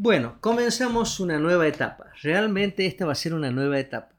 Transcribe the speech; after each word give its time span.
Bueno, 0.00 0.38
comenzamos 0.40 1.18
una 1.18 1.40
nueva 1.40 1.66
etapa. 1.66 2.12
Realmente 2.22 2.86
esta 2.86 3.04
va 3.04 3.10
a 3.10 3.16
ser 3.16 3.34
una 3.34 3.50
nueva 3.50 3.80
etapa, 3.80 4.16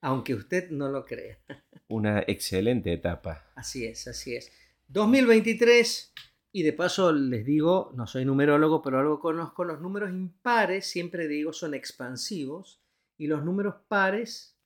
aunque 0.00 0.34
usted 0.34 0.70
no 0.70 0.88
lo 0.88 1.04
crea. 1.04 1.38
Una 1.88 2.20
excelente 2.20 2.94
etapa. 2.94 3.44
Así 3.54 3.84
es, 3.84 4.08
así 4.08 4.36
es. 4.36 4.50
2023, 4.88 6.14
y 6.52 6.62
de 6.62 6.72
paso 6.72 7.12
les 7.12 7.44
digo, 7.44 7.92
no 7.94 8.06
soy 8.06 8.24
numerólogo, 8.24 8.80
pero 8.80 9.00
algo 9.00 9.20
conozco, 9.20 9.64
los 9.64 9.82
números 9.82 10.10
impares, 10.10 10.86
siempre 10.86 11.28
digo, 11.28 11.52
son 11.52 11.74
expansivos, 11.74 12.80
y 13.18 13.26
los 13.26 13.44
números 13.44 13.74
pares 13.86 14.56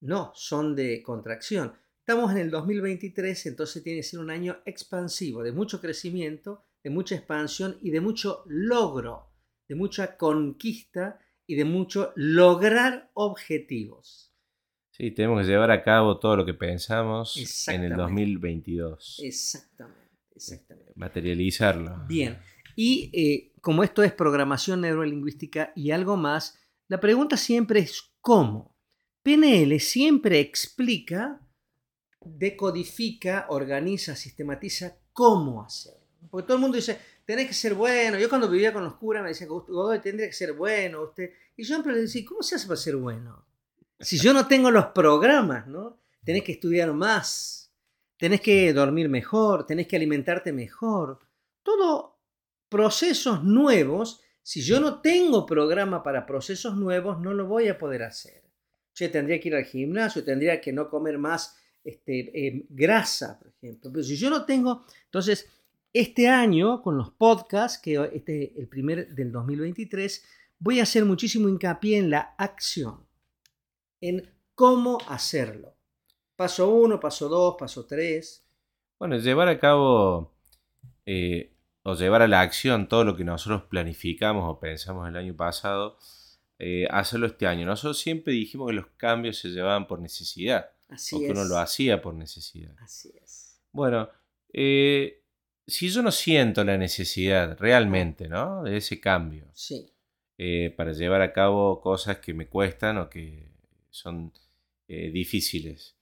no, 0.00 0.32
son 0.34 0.76
de 0.76 1.02
contracción. 1.02 1.72
Estamos 1.98 2.30
en 2.32 2.38
el 2.38 2.50
2023, 2.50 3.46
entonces 3.46 3.82
tiene 3.82 4.00
que 4.00 4.06
ser 4.06 4.20
un 4.20 4.28
año 4.28 4.58
expansivo, 4.66 5.42
de 5.42 5.52
mucho 5.52 5.80
crecimiento, 5.80 6.62
de 6.84 6.90
mucha 6.90 7.14
expansión 7.14 7.78
y 7.80 7.90
de 7.90 8.02
mucho 8.02 8.44
logro 8.46 9.29
de 9.70 9.76
mucha 9.76 10.16
conquista 10.16 11.20
y 11.46 11.54
de 11.54 11.64
mucho 11.64 12.12
lograr 12.16 13.08
objetivos. 13.14 14.34
Sí, 14.90 15.12
tenemos 15.12 15.42
que 15.42 15.52
llevar 15.52 15.70
a 15.70 15.84
cabo 15.84 16.18
todo 16.18 16.38
lo 16.38 16.44
que 16.44 16.54
pensamos 16.54 17.68
en 17.68 17.84
el 17.84 17.94
2022. 17.94 19.20
Exactamente, 19.22 20.18
exactamente. 20.34 20.92
Materializarlo. 20.96 22.04
Bien, 22.08 22.40
y 22.74 23.12
eh, 23.12 23.52
como 23.60 23.84
esto 23.84 24.02
es 24.02 24.12
programación 24.12 24.80
neurolingüística 24.80 25.72
y 25.76 25.92
algo 25.92 26.16
más, 26.16 26.58
la 26.88 26.98
pregunta 26.98 27.36
siempre 27.36 27.78
es 27.78 28.12
¿cómo? 28.20 28.76
PNL 29.22 29.78
siempre 29.78 30.40
explica, 30.40 31.46
decodifica, 32.20 33.46
organiza, 33.50 34.16
sistematiza 34.16 34.98
cómo 35.12 35.62
hacerlo. 35.62 35.99
Porque 36.28 36.46
todo 36.46 36.56
el 36.56 36.60
mundo 36.60 36.76
dice, 36.76 36.98
tenés 37.24 37.46
que 37.46 37.54
ser 37.54 37.74
bueno. 37.74 38.18
Yo 38.18 38.28
cuando 38.28 38.48
vivía 38.48 38.72
con 38.72 38.84
los 38.84 38.94
curas 38.94 39.22
me 39.22 39.30
decían, 39.30 39.48
Godoy, 39.48 40.00
tendría 40.00 40.26
que 40.26 40.32
ser 40.32 40.52
bueno 40.52 41.02
usted. 41.02 41.30
Y 41.56 41.62
yo 41.62 41.74
siempre 41.74 41.92
le 41.92 42.02
decía, 42.02 42.24
¿cómo 42.26 42.42
se 42.42 42.56
hace 42.56 42.66
para 42.66 42.76
ser 42.76 42.96
bueno? 42.96 43.46
Si 43.98 44.18
yo 44.18 44.32
no 44.32 44.46
tengo 44.46 44.70
los 44.70 44.86
programas, 44.86 45.66
¿no? 45.66 46.00
Tenés 46.24 46.42
que 46.42 46.52
estudiar 46.52 46.92
más, 46.92 47.72
tenés 48.16 48.40
que 48.40 48.72
dormir 48.72 49.08
mejor, 49.08 49.66
tenés 49.66 49.86
que 49.86 49.96
alimentarte 49.96 50.52
mejor. 50.52 51.18
Todo 51.62 52.18
procesos 52.68 53.44
nuevos. 53.44 54.20
Si 54.42 54.62
yo 54.62 54.80
no 54.80 55.00
tengo 55.00 55.44
programa 55.44 56.02
para 56.02 56.26
procesos 56.26 56.76
nuevos, 56.76 57.20
no 57.20 57.34
lo 57.34 57.46
voy 57.46 57.68
a 57.68 57.78
poder 57.78 58.02
hacer. 58.02 58.42
Yo 58.94 59.10
tendría 59.10 59.40
que 59.40 59.48
ir 59.48 59.54
al 59.54 59.64
gimnasio, 59.64 60.24
tendría 60.24 60.60
que 60.60 60.72
no 60.72 60.88
comer 60.88 61.18
más 61.18 61.56
este, 61.84 62.46
eh, 62.46 62.66
grasa, 62.68 63.38
por 63.38 63.48
ejemplo. 63.48 63.90
Pero 63.92 64.04
si 64.04 64.16
yo 64.16 64.30
no 64.30 64.44
tengo, 64.44 64.84
entonces 65.04 65.48
este 65.92 66.28
año, 66.28 66.82
con 66.82 66.96
los 66.96 67.10
podcasts, 67.10 67.78
que 67.78 68.10
este 68.12 68.58
el 68.58 68.68
primer 68.68 69.14
del 69.14 69.32
2023, 69.32 70.24
voy 70.58 70.80
a 70.80 70.84
hacer 70.84 71.04
muchísimo 71.04 71.48
hincapié 71.48 71.98
en 71.98 72.10
la 72.10 72.34
acción, 72.38 73.06
en 74.00 74.32
cómo 74.54 74.98
hacerlo. 75.08 75.74
Paso 76.36 76.70
1, 76.70 77.00
paso 77.00 77.28
2, 77.28 77.56
paso 77.58 77.86
3. 77.86 78.46
Bueno, 78.98 79.16
llevar 79.18 79.48
a 79.48 79.58
cabo 79.58 80.32
eh, 81.06 81.52
o 81.82 81.94
llevar 81.94 82.22
a 82.22 82.28
la 82.28 82.40
acción 82.40 82.88
todo 82.88 83.04
lo 83.04 83.16
que 83.16 83.24
nosotros 83.24 83.64
planificamos 83.64 84.44
o 84.46 84.60
pensamos 84.60 85.08
el 85.08 85.16
año 85.16 85.34
pasado, 85.34 85.98
eh, 86.58 86.86
hacerlo 86.90 87.26
este 87.26 87.46
año. 87.46 87.66
Nosotros 87.66 87.98
siempre 87.98 88.32
dijimos 88.32 88.68
que 88.68 88.74
los 88.74 88.86
cambios 88.96 89.38
se 89.38 89.48
llevaban 89.48 89.86
por 89.86 90.00
necesidad. 90.00 90.70
Así 90.88 91.16
o 91.16 91.20
que 91.20 91.30
uno 91.30 91.44
lo 91.44 91.58
hacía 91.58 92.02
por 92.02 92.14
necesidad. 92.14 92.74
Así 92.80 93.12
es. 93.22 93.60
Bueno, 93.72 94.08
eh, 94.52 95.19
si 95.66 95.88
yo 95.88 96.02
no 96.02 96.10
siento 96.10 96.64
la 96.64 96.76
necesidad 96.76 97.56
realmente, 97.58 98.28
¿no? 98.28 98.62
De 98.62 98.76
ese 98.76 99.00
cambio. 99.00 99.48
Sí. 99.52 99.92
Eh, 100.38 100.72
para 100.76 100.92
llevar 100.92 101.20
a 101.22 101.32
cabo 101.32 101.80
cosas 101.80 102.18
que 102.18 102.32
me 102.32 102.48
cuestan 102.48 102.98
o 102.98 103.10
que 103.10 103.52
son 103.90 104.32
eh, 104.88 105.10
difíciles. 105.10 105.96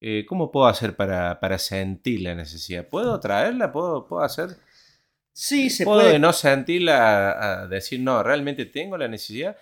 Eh, 0.00 0.24
¿Cómo 0.28 0.52
puedo 0.52 0.66
hacer 0.66 0.94
para, 0.94 1.40
para, 1.40 1.58
sentir 1.58 2.20
la 2.20 2.34
necesidad? 2.34 2.86
¿Puedo 2.86 3.18
traerla? 3.18 3.72
¿Puedo, 3.72 4.06
puedo 4.06 4.22
hacer? 4.22 4.50
Sí, 5.32 5.68
se 5.68 5.84
¿Puedo 5.84 6.00
puede. 6.00 6.12
de 6.12 6.18
no 6.18 6.32
sentirla 6.32 7.62
a 7.62 7.66
decir, 7.66 8.00
no, 8.00 8.22
realmente 8.22 8.66
tengo 8.66 8.96
la 8.96 9.08
necesidad? 9.08 9.56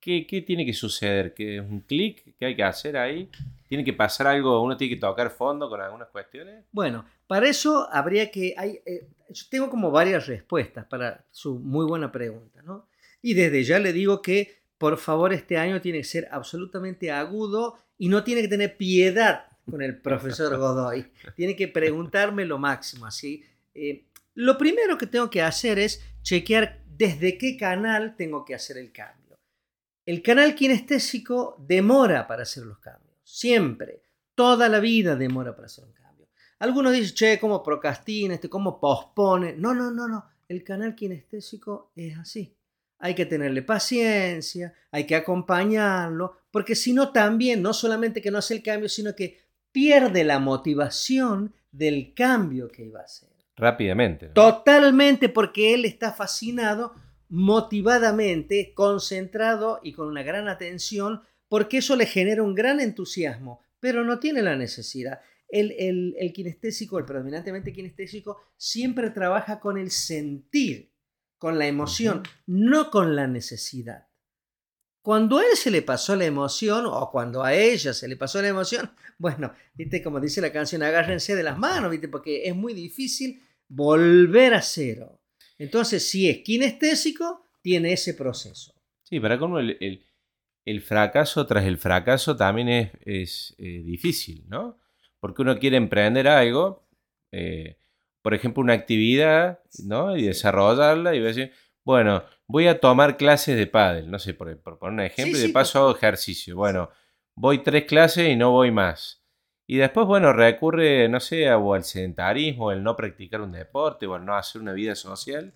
¿Qué, 0.00 0.26
qué 0.26 0.40
tiene 0.40 0.64
que 0.64 0.72
suceder? 0.72 1.34
¿Que 1.34 1.58
es 1.58 1.62
un 1.62 1.80
clic 1.80 2.34
que 2.38 2.46
hay 2.46 2.56
que 2.56 2.62
hacer 2.62 2.96
ahí? 2.96 3.28
¿Tiene 3.68 3.84
que 3.84 3.92
pasar 3.92 4.26
algo? 4.26 4.62
¿Uno 4.62 4.76
tiene 4.76 4.94
que 4.94 5.00
tocar 5.00 5.30
fondo 5.30 5.68
con 5.68 5.80
algunas 5.80 6.08
cuestiones? 6.08 6.64
Bueno, 6.72 7.04
para 7.26 7.48
eso 7.48 7.88
habría 7.92 8.30
que... 8.30 8.54
Hay, 8.56 8.80
eh, 8.86 9.06
yo 9.28 9.44
tengo 9.50 9.70
como 9.70 9.90
varias 9.90 10.26
respuestas 10.26 10.86
para 10.86 11.24
su 11.30 11.58
muy 11.58 11.86
buena 11.86 12.10
pregunta, 12.10 12.62
¿no? 12.62 12.88
Y 13.22 13.34
desde 13.34 13.62
ya 13.62 13.78
le 13.78 13.92
digo 13.92 14.22
que, 14.22 14.62
por 14.78 14.96
favor, 14.96 15.32
este 15.32 15.58
año 15.58 15.80
tiene 15.80 15.98
que 15.98 16.04
ser 16.04 16.28
absolutamente 16.30 17.10
agudo 17.12 17.76
y 17.98 18.08
no 18.08 18.24
tiene 18.24 18.42
que 18.42 18.48
tener 18.48 18.76
piedad 18.76 19.44
con 19.70 19.82
el 19.82 20.00
profesor 20.00 20.56
Godoy. 20.56 21.06
Tiene 21.36 21.54
que 21.54 21.68
preguntarme 21.68 22.44
lo 22.44 22.58
máximo, 22.58 23.06
así. 23.06 23.44
Eh, 23.74 24.04
lo 24.34 24.58
primero 24.58 24.98
que 24.98 25.06
tengo 25.06 25.30
que 25.30 25.42
hacer 25.42 25.78
es 25.78 26.02
chequear 26.22 26.82
desde 26.88 27.38
qué 27.38 27.56
canal 27.56 28.16
tengo 28.16 28.44
que 28.44 28.54
hacer 28.54 28.78
el 28.78 28.90
cambio. 28.90 29.19
El 30.06 30.22
canal 30.22 30.54
kinestésico 30.54 31.56
demora 31.58 32.26
para 32.26 32.42
hacer 32.42 32.64
los 32.64 32.78
cambios, 32.78 33.16
siempre, 33.22 34.02
toda 34.34 34.68
la 34.68 34.80
vida 34.80 35.14
demora 35.16 35.54
para 35.54 35.66
hacer 35.66 35.84
un 35.84 35.92
cambio. 35.92 36.28
Algunos 36.58 36.92
dicen, 36.92 37.14
che, 37.14 37.38
¿cómo 37.38 37.62
procrastina, 37.62 38.34
este, 38.34 38.48
cómo 38.48 38.80
pospone? 38.80 39.54
No, 39.56 39.74
no, 39.74 39.90
no, 39.90 40.08
no, 40.08 40.24
el 40.48 40.64
canal 40.64 40.94
kinestésico 40.94 41.92
es 41.94 42.18
así. 42.18 42.56
Hay 42.98 43.14
que 43.14 43.26
tenerle 43.26 43.62
paciencia, 43.62 44.74
hay 44.90 45.06
que 45.06 45.16
acompañarlo, 45.16 46.38
porque 46.50 46.74
si 46.74 46.92
no 46.92 47.12
también, 47.12 47.62
no 47.62 47.72
solamente 47.72 48.20
que 48.20 48.30
no 48.30 48.38
hace 48.38 48.54
el 48.54 48.62
cambio, 48.62 48.88
sino 48.88 49.14
que 49.14 49.40
pierde 49.72 50.24
la 50.24 50.38
motivación 50.38 51.54
del 51.70 52.12
cambio 52.14 52.68
que 52.68 52.84
iba 52.84 53.00
a 53.00 53.04
hacer. 53.04 53.30
Rápidamente. 53.56 54.28
¿no? 54.28 54.32
Totalmente 54.32 55.28
porque 55.28 55.74
él 55.74 55.84
está 55.84 56.12
fascinado 56.12 56.94
motivadamente, 57.30 58.74
concentrado 58.74 59.80
y 59.82 59.92
con 59.92 60.08
una 60.08 60.22
gran 60.22 60.48
atención, 60.48 61.22
porque 61.48 61.78
eso 61.78 61.96
le 61.96 62.06
genera 62.06 62.42
un 62.42 62.54
gran 62.54 62.80
entusiasmo, 62.80 63.60
pero 63.78 64.04
no 64.04 64.18
tiene 64.18 64.42
la 64.42 64.56
necesidad. 64.56 65.20
El, 65.48 65.72
el, 65.78 66.14
el, 66.18 66.32
kinestésico, 66.32 66.98
el 66.98 67.04
predominantemente 67.04 67.72
kinestésico, 67.72 68.38
siempre 68.56 69.10
trabaja 69.10 69.58
con 69.60 69.78
el 69.78 69.90
sentir, 69.90 70.92
con 71.38 71.58
la 71.58 71.66
emoción, 71.66 72.22
no 72.46 72.90
con 72.90 73.16
la 73.16 73.26
necesidad. 73.26 74.08
Cuando 75.02 75.38
a 75.38 75.42
él 75.42 75.56
se 75.56 75.70
le 75.70 75.82
pasó 75.82 76.14
la 76.14 76.26
emoción, 76.26 76.84
o 76.86 77.10
cuando 77.10 77.42
a 77.42 77.54
ella 77.54 77.94
se 77.94 78.06
le 78.06 78.16
pasó 78.16 78.42
la 78.42 78.48
emoción, 78.48 78.90
bueno, 79.18 79.52
viste, 79.74 80.02
como 80.02 80.20
dice 80.20 80.40
la 80.40 80.52
canción, 80.52 80.82
agárrense 80.82 81.34
de 81.34 81.42
las 81.42 81.58
manos, 81.58 81.90
viste, 81.90 82.08
porque 82.08 82.48
es 82.48 82.54
muy 82.54 82.74
difícil 82.74 83.42
volver 83.68 84.54
a 84.54 84.62
cero. 84.62 85.19
Entonces, 85.60 86.08
si 86.08 86.26
es 86.26 86.38
kinestésico, 86.38 87.46
tiene 87.60 87.92
ese 87.92 88.14
proceso. 88.14 88.72
Sí, 89.02 89.20
para 89.20 89.38
cómo 89.38 89.58
el, 89.58 89.76
el, 89.80 90.06
el, 90.64 90.80
fracaso 90.80 91.46
tras 91.46 91.66
el 91.66 91.76
fracaso 91.76 92.34
también 92.34 92.70
es, 92.70 92.90
es 93.04 93.54
eh, 93.58 93.82
difícil, 93.84 94.46
¿no? 94.48 94.78
Porque 95.20 95.42
uno 95.42 95.58
quiere 95.58 95.76
emprender 95.76 96.28
algo, 96.28 96.88
eh, 97.30 97.76
por 98.22 98.32
ejemplo, 98.32 98.62
una 98.62 98.72
actividad, 98.72 99.60
¿no? 99.84 100.16
Y 100.16 100.22
desarrollarla 100.22 101.14
y 101.14 101.20
decir, 101.20 101.52
bueno, 101.84 102.24
voy 102.46 102.66
a 102.66 102.80
tomar 102.80 103.18
clases 103.18 103.58
de 103.58 103.66
pádel, 103.66 104.10
no 104.10 104.18
sé, 104.18 104.32
por, 104.32 104.56
por 104.62 104.78
poner 104.78 104.94
un 104.94 105.00
ejemplo, 105.00 105.34
sí, 105.34 105.40
y 105.40 105.42
de 105.42 105.48
sí, 105.48 105.52
paso 105.52 105.78
hago 105.80 105.94
ejercicio. 105.94 106.56
Bueno, 106.56 106.88
voy 107.34 107.62
tres 107.62 107.84
clases 107.84 108.30
y 108.30 108.36
no 108.36 108.52
voy 108.52 108.70
más. 108.70 109.19
Y 109.72 109.76
después, 109.76 110.04
bueno, 110.04 110.32
recurre, 110.32 111.08
no 111.08 111.20
sé, 111.20 111.48
o 111.52 111.74
al 111.74 111.84
sedentarismo, 111.84 112.72
el 112.72 112.82
no 112.82 112.96
practicar 112.96 113.40
un 113.40 113.52
deporte, 113.52 114.04
o 114.04 114.14
al 114.14 114.24
no 114.24 114.34
hacer 114.34 114.60
una 114.60 114.72
vida 114.72 114.96
social. 114.96 115.54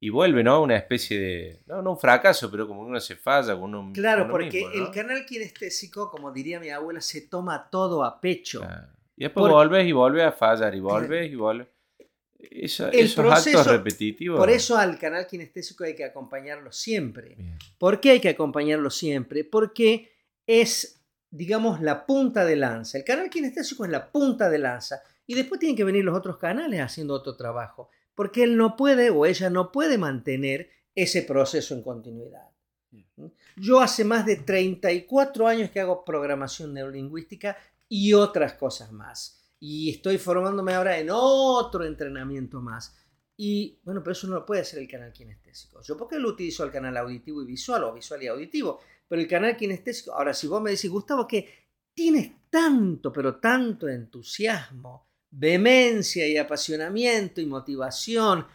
Y 0.00 0.10
vuelve, 0.10 0.42
¿no? 0.42 0.60
Una 0.60 0.76
especie 0.76 1.20
de. 1.20 1.62
No, 1.66 1.80
no 1.80 1.92
un 1.92 1.98
fracaso, 1.98 2.50
pero 2.50 2.66
como 2.66 2.80
uno 2.80 2.98
se 2.98 3.14
falla 3.14 3.54
con 3.54 3.72
uno 3.74 3.92
Claro, 3.94 4.24
uno 4.24 4.32
porque 4.32 4.50
mismo, 4.50 4.70
¿no? 4.70 4.86
el 4.86 4.90
canal 4.90 5.24
kinestésico, 5.24 6.10
como 6.10 6.32
diría 6.32 6.58
mi 6.58 6.68
abuela, 6.70 7.00
se 7.00 7.28
toma 7.28 7.68
todo 7.70 8.02
a 8.02 8.20
pecho. 8.20 8.58
Claro. 8.62 8.88
Y 9.16 9.22
después 9.22 9.42
Por- 9.44 9.52
volves 9.52 9.86
y 9.86 9.92
volves 9.92 10.24
a 10.24 10.32
fallar, 10.32 10.74
y 10.74 10.80
volves 10.80 11.30
y 11.30 11.36
volves. 11.36 11.68
Eso- 12.38 12.88
El 12.88 12.98
esos 13.06 13.24
proceso- 13.24 13.58
actos 13.60 13.72
repetitivos. 13.72 14.38
Por 14.40 14.50
eso 14.50 14.76
al 14.76 14.98
canal 14.98 15.28
kinestésico 15.28 15.84
hay 15.84 15.94
que 15.94 16.04
acompañarlo 16.04 16.72
siempre. 16.72 17.36
Bien. 17.36 17.56
¿Por 17.78 18.00
qué 18.00 18.10
hay 18.10 18.20
que 18.20 18.30
acompañarlo 18.30 18.90
siempre? 18.90 19.44
Porque 19.44 20.10
es, 20.44 21.03
digamos, 21.34 21.80
la 21.80 22.06
punta 22.06 22.44
de 22.44 22.54
lanza. 22.54 22.96
El 22.96 23.04
canal 23.04 23.28
kinestésico 23.28 23.84
es 23.84 23.90
la 23.90 24.12
punta 24.12 24.48
de 24.48 24.58
lanza. 24.58 25.02
Y 25.26 25.34
después 25.34 25.58
tienen 25.58 25.76
que 25.76 25.82
venir 25.82 26.04
los 26.04 26.16
otros 26.16 26.38
canales 26.38 26.80
haciendo 26.80 27.12
otro 27.14 27.36
trabajo. 27.36 27.90
Porque 28.14 28.44
él 28.44 28.56
no 28.56 28.76
puede 28.76 29.10
o 29.10 29.26
ella 29.26 29.50
no 29.50 29.72
puede 29.72 29.98
mantener 29.98 30.70
ese 30.94 31.22
proceso 31.22 31.74
en 31.74 31.82
continuidad. 31.82 32.48
Yo 33.56 33.80
hace 33.80 34.04
más 34.04 34.24
de 34.24 34.36
34 34.36 35.48
años 35.48 35.70
que 35.70 35.80
hago 35.80 36.04
programación 36.04 36.72
neurolingüística 36.72 37.56
y 37.88 38.12
otras 38.12 38.52
cosas 38.54 38.92
más. 38.92 39.42
Y 39.58 39.90
estoy 39.90 40.18
formándome 40.18 40.74
ahora 40.74 40.98
en 40.98 41.08
otro 41.10 41.84
entrenamiento 41.84 42.60
más. 42.60 42.94
Y 43.36 43.80
bueno, 43.82 44.02
pero 44.04 44.12
eso 44.12 44.28
no 44.28 44.34
lo 44.34 44.46
puede 44.46 44.60
hacer 44.60 44.78
el 44.78 44.88
canal 44.88 45.12
kinestésico. 45.12 45.82
Yo 45.82 45.96
porque 45.96 46.20
lo 46.20 46.28
utilizo 46.28 46.62
el 46.62 46.70
canal 46.70 46.96
auditivo 46.96 47.42
y 47.42 47.46
visual 47.46 47.82
o 47.82 47.92
visual 47.92 48.22
y 48.22 48.28
auditivo, 48.28 48.80
pero 49.08 49.20
el 49.20 49.28
canal 49.28 49.56
kinestésico, 49.56 50.12
ahora 50.12 50.34
si 50.34 50.46
vos 50.46 50.60
me 50.62 50.70
decís, 50.70 50.90
Gustavo, 50.90 51.26
que 51.26 51.48
tienes 51.94 52.32
tanto, 52.50 53.12
pero 53.12 53.36
tanto 53.36 53.88
entusiasmo, 53.88 55.08
vehemencia 55.30 56.26
y 56.26 56.36
apasionamiento 56.36 57.40
y 57.40 57.46
motivación 57.46 58.46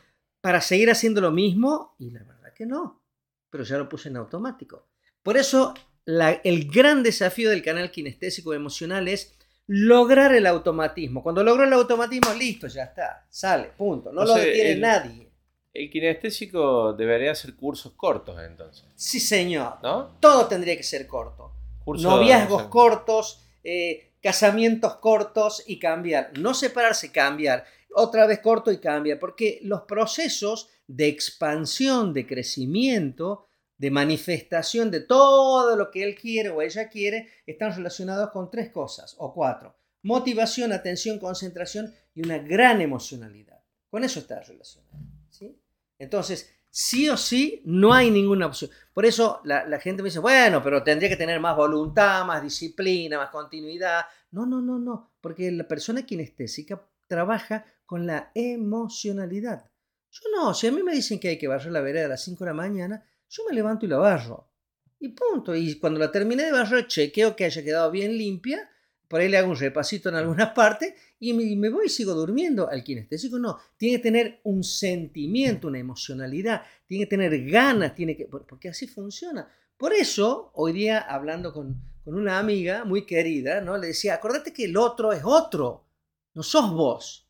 para 0.41 0.61
seguir 0.61 0.89
haciendo 0.89 1.21
lo 1.21 1.31
mismo, 1.31 1.95
y 1.99 2.11
la 2.11 2.23
verdad 2.23 2.53
que 2.53 2.65
no, 2.65 3.03
pero 3.49 3.63
ya 3.63 3.77
lo 3.77 3.89
puse 3.89 4.09
en 4.09 4.17
automático. 4.17 4.87
Por 5.21 5.37
eso 5.37 5.73
el 6.05 6.71
gran 6.71 7.03
desafío 7.03 7.49
del 7.49 7.61
canal 7.61 7.91
kinestésico 7.91 8.53
emocional 8.53 9.07
es 9.07 9.37
lograr 9.67 10.33
el 10.33 10.47
automatismo. 10.47 11.21
Cuando 11.21 11.43
logro 11.43 11.63
el 11.63 11.73
automatismo, 11.73 12.33
listo, 12.33 12.67
ya 12.67 12.85
está, 12.85 13.27
sale, 13.29 13.71
punto. 13.77 14.11
No 14.11 14.25
lo 14.25 14.33
detiene 14.35 14.79
nadie. 14.79 15.28
El 15.73 15.89
kinestésico 15.89 16.93
debería 16.93 17.31
hacer 17.31 17.55
cursos 17.55 17.93
cortos 17.93 18.37
entonces. 18.43 18.85
Sí, 18.95 19.19
señor. 19.19 19.77
¿No? 19.83 20.17
Todo 20.19 20.47
tendría 20.47 20.75
que 20.75 20.83
ser 20.83 21.07
corto. 21.07 21.51
Noviazgos 21.85 22.63
cortos, 22.63 23.45
eh, 23.63 24.13
casamientos 24.21 24.95
cortos 24.95 25.63
y 25.67 25.79
cambiar. 25.79 26.31
No 26.37 26.53
separarse, 26.53 27.11
cambiar. 27.11 27.65
Otra 27.93 28.25
vez 28.27 28.39
corto 28.39 28.71
y 28.71 28.79
cambiar. 28.79 29.19
Porque 29.19 29.59
los 29.63 29.81
procesos 29.83 30.69
de 30.87 31.07
expansión, 31.07 32.13
de 32.13 32.25
crecimiento, 32.25 33.47
de 33.77 33.91
manifestación 33.91 34.91
de 34.91 35.01
todo 35.01 35.75
lo 35.75 35.89
que 35.89 36.03
él 36.03 36.15
quiere 36.15 36.49
o 36.49 36.61
ella 36.61 36.89
quiere, 36.89 37.29
están 37.45 37.75
relacionados 37.75 38.31
con 38.31 38.51
tres 38.51 38.69
cosas 38.71 39.15
o 39.17 39.33
cuatro. 39.33 39.75
Motivación, 40.01 40.73
atención, 40.73 41.19
concentración 41.19 41.93
y 42.13 42.23
una 42.23 42.39
gran 42.39 42.81
emocionalidad. 42.81 43.59
Con 43.89 44.03
eso 44.03 44.19
está 44.19 44.41
relacionado. 44.41 45.18
Entonces, 45.99 46.55
sí 46.71 47.09
o 47.09 47.17
sí, 47.17 47.61
no 47.65 47.93
hay 47.93 48.09
ninguna 48.09 48.47
opción. 48.47 48.71
Por 48.93 49.05
eso 49.05 49.41
la, 49.43 49.65
la, 49.65 49.79
gente 49.79 50.01
me 50.01 50.07
dice, 50.07 50.19
bueno, 50.19 50.63
pero 50.63 50.81
tendría 50.81 51.09
que 51.09 51.15
tener 51.15 51.39
más 51.39 51.55
voluntad, 51.55 52.25
más 52.25 52.41
disciplina, 52.41 53.17
más 53.17 53.29
continuidad. 53.29 54.05
No, 54.31 54.45
no, 54.45 54.61
no, 54.61 54.79
no, 54.79 55.11
porque 55.21 55.51
la 55.51 55.67
persona 55.67 56.05
kinestésica 56.05 56.81
trabaja 57.07 57.65
con 57.85 58.07
la 58.07 58.31
emocionalidad. 58.33 59.69
Yo 60.11 60.21
no, 60.35 60.53
si 60.53 60.67
a 60.67 60.71
mí 60.71 60.81
me 60.81 60.93
dicen 60.93 61.19
que 61.19 61.29
hay 61.29 61.37
que 61.37 61.47
barrer 61.47 61.71
la 61.71 61.81
vereda 61.81 62.05
a 62.05 62.09
las 62.09 62.23
5 62.23 62.43
de 62.43 62.49
la 62.49 62.55
mañana, 62.55 63.05
yo 63.29 63.43
me 63.47 63.55
levanto 63.55 63.85
y 63.85 63.89
la 63.89 63.97
barro. 63.97 64.49
Y 64.99 65.09
punto. 65.09 65.55
Y 65.55 65.79
cuando 65.79 65.99
la 65.99 66.11
terminé 66.11 66.45
de 66.45 66.51
barrer, 66.51 66.87
chequeo 66.87 67.35
que 67.35 67.45
haya 67.45 67.63
quedado 67.63 67.91
bien 67.91 68.17
limpia. 68.17 68.69
Por 69.09 69.19
ahí 69.19 69.27
le 69.27 69.37
hago 69.37 69.49
un 69.49 69.57
repasito 69.57 70.07
en 70.07 70.15
algunas 70.15 70.49
partes 70.55 70.93
y 71.19 71.33
me, 71.33 71.69
voy 71.69 71.87
y 71.87 71.89
sigo 71.89 72.13
durmiendo. 72.13 72.69
Al 72.69 72.83
kinestésico 72.83 73.39
no. 73.39 73.57
Tiene 73.75 73.97
que 73.97 74.03
tener 74.03 74.39
un 74.43 74.63
sentimiento, 74.63 75.67
una 75.67 75.79
emocionalidad. 75.79 76.61
Tiene 76.85 77.03
que 77.05 77.09
tener 77.09 77.49
ganas. 77.49 77.95
Tiene 77.95 78.15
que, 78.15 78.25
porque 78.25 78.69
así 78.69 78.87
funciona. 78.87 79.51
Por 79.75 79.93
eso, 79.93 80.51
hoy 80.53 80.73
día, 80.73 80.99
hablando 80.99 81.51
con, 81.51 81.81
con 82.05 82.15
una 82.15 82.39
amiga 82.39 82.85
muy 82.85 83.05
querida, 83.05 83.61
¿no? 83.61 83.77
le 83.77 83.87
decía, 83.87 84.13
acordate 84.13 84.53
que 84.53 84.65
el 84.65 84.77
otro 84.77 85.11
es 85.11 85.23
otro. 85.25 85.87
No 86.33 86.43
sos 86.43 86.71
vos. 86.71 87.27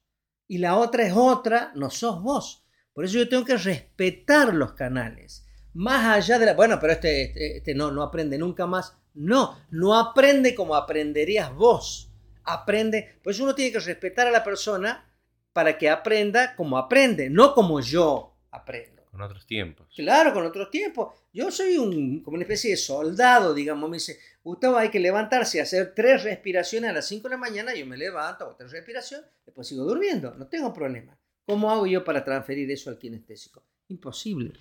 Y 0.48 0.58
la 0.58 0.78
otra 0.78 1.08
es 1.08 1.14
otra. 1.16 1.72
No 1.76 1.90
sos 1.90 2.22
vos. 2.22 2.66
Por 2.94 3.06
eso 3.06 3.18
yo 3.18 3.30
tengo 3.30 3.46
que 3.46 3.56
respetar 3.56 4.54
los 4.54 4.74
canales 4.74 5.46
más 5.74 6.18
allá 6.18 6.40
de 6.40 6.46
la... 6.48 6.54
Bueno, 6.54 6.78
pero 6.80 6.94
este, 6.94 7.24
este, 7.24 7.58
este, 7.58 7.76
no, 7.76 7.92
no 7.92 8.04
aprende 8.04 8.38
nunca 8.38 8.66
más. 8.66 8.98
No, 9.14 9.58
no 9.72 9.98
aprende 9.98 10.56
como 10.56 10.76
aprenderías 10.76 11.54
vos. 11.54 12.12
Aprende, 12.44 13.20
pues 13.24 13.40
uno 13.40 13.54
tiene 13.54 13.72
que 13.72 13.80
respetar 13.80 14.28
a 14.28 14.32
la 14.32 14.44
persona 14.44 15.06
para 15.54 15.78
que 15.78 15.90
aprenda 15.90 16.56
como 16.56 16.78
aprende, 16.78 17.30
no 17.30 17.54
como 17.54 17.82
yo 17.82 18.36
aprendo. 18.52 19.04
Con 19.12 19.22
otros 19.22 19.46
tiempos. 19.46 19.88
Claro, 19.96 20.34
con 20.34 20.46
otros 20.46 20.70
tiempos. 20.70 21.14
Yo 21.34 21.52
soy 21.52 21.78
un, 21.78 22.24
como 22.24 22.36
una 22.36 22.44
especie 22.44 22.72
de 22.72 22.78
soldado, 22.78 23.54
digamos. 23.54 23.90
Me 23.90 23.98
dice, 23.98 24.20
Gustavo, 24.44 24.78
hay 24.78 24.90
que 24.90 25.00
levantarse 25.00 25.58
y 25.58 25.62
hacer 25.62 25.94
tres 25.96 26.24
respiraciones 26.24 26.92
a 26.92 26.94
las 26.94 27.08
5 27.08 27.28
de 27.28 27.36
la 27.36 27.38
mañana. 27.38 27.74
Yo 27.74 27.86
me 27.86 27.98
levanto, 27.98 28.46
hago 28.46 28.56
tres 28.56 28.72
respiraciones, 28.72 29.28
después 29.46 29.68
sigo 29.68 29.84
durmiendo. 29.84 30.34
No 30.36 30.48
tengo 30.48 30.72
problema. 30.74 31.20
¿Cómo 31.46 31.72
hago 31.72 31.88
yo 31.88 32.04
para 32.04 32.24
transferir 32.24 32.70
eso 32.70 32.92
al 32.92 33.00
kinestésico? 33.00 33.64
Imposible. 33.88 34.54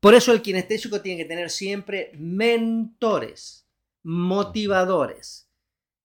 Por 0.00 0.14
eso 0.14 0.32
el 0.32 0.42
kinestésico 0.42 1.00
tiene 1.00 1.22
que 1.22 1.28
tener 1.28 1.48
siempre 1.48 2.10
mentores, 2.18 3.61
motivadores. 4.02 5.48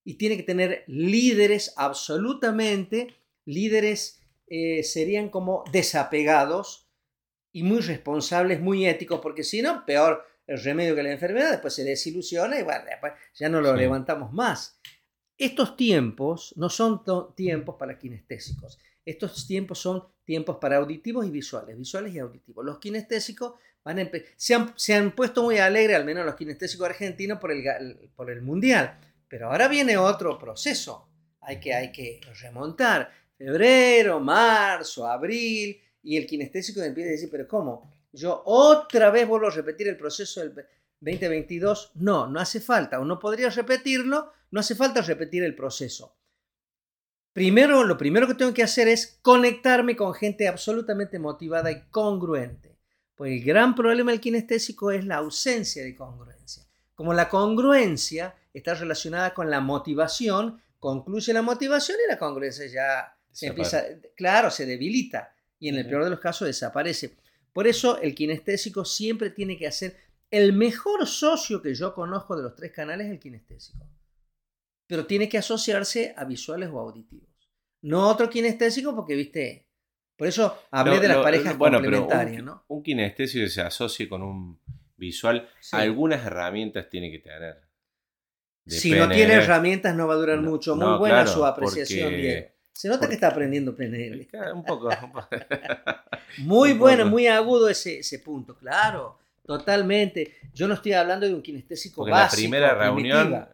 Y 0.04 0.14
tiene 0.14 0.36
que 0.36 0.42
tener 0.42 0.84
líderes 0.86 1.74
absolutamente, 1.76 3.14
líderes 3.44 4.20
eh, 4.46 4.82
serían 4.82 5.28
como 5.28 5.64
desapegados 5.70 6.88
y 7.52 7.62
muy 7.62 7.80
responsables, 7.80 8.60
muy 8.60 8.86
éticos, 8.86 9.20
porque 9.20 9.44
si 9.44 9.60
no, 9.60 9.84
peor 9.84 10.24
el 10.46 10.62
remedio 10.62 10.94
que 10.94 11.02
la 11.02 11.12
enfermedad, 11.12 11.50
después 11.50 11.74
se 11.74 11.84
desilusiona 11.84 12.58
y 12.58 12.62
bueno, 12.62 12.84
después 12.86 13.12
ya 13.34 13.48
no 13.48 13.60
lo 13.60 13.76
levantamos 13.76 14.32
más. 14.32 14.80
Estos 15.36 15.76
tiempos 15.76 16.54
no 16.56 16.68
son 16.70 17.02
tiempos 17.36 17.76
para 17.78 17.98
kinestésicos. 17.98 18.78
Estos 19.04 19.46
tiempos 19.46 19.78
son 19.78 20.04
tiempos 20.24 20.56
para 20.56 20.78
auditivos 20.78 21.26
y 21.26 21.30
visuales, 21.30 21.78
visuales 21.78 22.14
y 22.14 22.18
auditivos. 22.18 22.64
Los 22.64 22.78
kinestésicos 22.78 23.54
se, 24.36 24.54
han, 24.54 24.72
se, 24.76 24.94
han, 24.94 25.14
puesto 25.14 25.42
muy 25.42 25.58
alegres, 25.58 25.96
al 25.96 26.04
menos 26.04 26.26
los 26.26 26.34
kinestésicos 26.34 26.86
argentinos, 26.86 27.38
por 27.38 27.52
el, 27.52 28.10
por 28.14 28.30
el 28.30 28.42
Mundial. 28.42 28.98
Pero 29.28 29.50
ahora 29.50 29.68
viene 29.68 29.96
otro 29.96 30.38
proceso. 30.38 31.08
Hay 31.40 31.60
que, 31.60 31.74
hay 31.74 31.92
que 31.92 32.20
remontar. 32.40 33.10
Febrero, 33.36 34.20
marzo, 34.20 35.06
abril. 35.06 35.80
Y 36.02 36.16
el 36.16 36.26
kinestésico 36.26 36.82
empieza 36.82 37.08
a 37.08 37.12
decir, 37.12 37.28
pero 37.30 37.46
¿cómo? 37.46 37.90
Yo 38.12 38.42
otra 38.46 39.10
vez 39.10 39.26
vuelvo 39.26 39.48
a 39.48 39.50
repetir 39.50 39.88
el 39.88 39.96
proceso 39.96 40.40
del 40.40 40.54
2022. 41.00 41.92
No, 41.96 42.26
no 42.26 42.40
hace 42.40 42.60
falta. 42.60 43.00
O 43.00 43.04
no 43.04 43.18
podría 43.18 43.50
repetirlo. 43.50 44.32
No 44.50 44.60
hace 44.60 44.74
falta 44.74 45.02
repetir 45.02 45.44
el 45.44 45.54
proceso. 45.54 46.16
Primero, 47.32 47.84
lo 47.84 47.96
primero 47.96 48.26
que 48.26 48.34
tengo 48.34 48.54
que 48.54 48.62
hacer 48.62 48.88
es 48.88 49.18
conectarme 49.22 49.94
con 49.94 50.14
gente 50.14 50.48
absolutamente 50.48 51.18
motivada 51.18 51.70
y 51.70 51.82
congruente. 51.90 52.77
Pues 53.18 53.32
el 53.32 53.44
gran 53.44 53.74
problema 53.74 54.12
del 54.12 54.20
kinestésico 54.20 54.92
es 54.92 55.04
la 55.04 55.16
ausencia 55.16 55.82
de 55.82 55.96
congruencia. 55.96 56.62
Como 56.94 57.12
la 57.12 57.28
congruencia 57.28 58.36
está 58.54 58.74
relacionada 58.74 59.34
con 59.34 59.50
la 59.50 59.60
motivación, 59.60 60.62
concluye 60.78 61.32
la 61.32 61.42
motivación 61.42 61.98
y 62.04 62.08
la 62.08 62.16
congruencia 62.16 62.66
ya 62.68 63.18
se 63.32 63.48
empieza, 63.48 63.84
claro, 64.16 64.52
se 64.52 64.66
debilita 64.66 65.34
y 65.58 65.68
en 65.68 65.74
el 65.74 65.88
peor 65.88 66.04
de 66.04 66.10
los 66.10 66.20
casos 66.20 66.46
desaparece. 66.46 67.16
Por 67.52 67.66
eso 67.66 68.00
el 68.00 68.14
kinestésico 68.14 68.84
siempre 68.84 69.30
tiene 69.30 69.58
que 69.58 69.66
hacer 69.66 69.96
el 70.30 70.52
mejor 70.52 71.04
socio 71.04 71.60
que 71.60 71.74
yo 71.74 71.92
conozco 71.94 72.36
de 72.36 72.44
los 72.44 72.54
tres 72.54 72.70
canales 72.70 73.08
es 73.08 73.14
el 73.14 73.18
kinestésico. 73.18 73.84
Pero 74.86 75.06
tiene 75.06 75.28
que 75.28 75.38
asociarse 75.38 76.14
a 76.16 76.24
visuales 76.24 76.70
o 76.72 76.78
auditivos. 76.78 77.28
No 77.82 78.08
otro 78.08 78.30
kinestésico 78.30 78.94
porque, 78.94 79.16
viste, 79.16 79.67
por 80.18 80.26
eso 80.26 80.58
hablé 80.72 80.98
de 80.98 81.06
las 81.06 81.18
parejas 81.18 81.54
complementarias, 81.54 82.40
un, 82.40 82.44
¿no? 82.44 82.64
Un 82.66 82.82
kinestésico 82.82 83.44
que 83.44 83.50
se 83.50 83.62
asocie 83.62 84.08
con 84.08 84.22
un 84.22 84.58
visual, 84.96 85.48
algunas 85.70 86.26
herramientas 86.26 86.90
tiene 86.90 87.08
que 87.12 87.20
tener. 87.20 87.62
Si 88.66 88.90
no 88.90 89.08
tiene 89.08 89.34
herramientas 89.34 89.94
no 89.94 90.08
va 90.08 90.14
a 90.14 90.16
durar 90.16 90.40
mucho. 90.40 90.74
Muy 90.74 90.98
buena 90.98 91.24
su 91.24 91.46
apreciación, 91.46 92.12
Se 92.72 92.88
nota 92.88 93.06
que 93.06 93.14
está 93.14 93.28
aprendiendo 93.28 93.76
PNL. 93.76 94.26
Un 94.52 94.64
poco. 94.64 94.90
muy 96.38 96.72
bueno, 96.74 97.06
muy 97.06 97.28
agudo 97.28 97.68
ese, 97.68 98.00
ese 98.00 98.18
punto, 98.18 98.56
claro. 98.56 99.18
Totalmente. 99.46 100.34
Yo 100.52 100.66
no 100.66 100.74
estoy 100.74 100.94
hablando 100.94 101.26
de 101.26 101.32
un 101.32 101.42
kinestésico 101.42 102.04
básico. 102.04 102.54
En 102.56 102.60
la 102.60 102.68
primera 102.68 102.74
reunión 102.74 103.48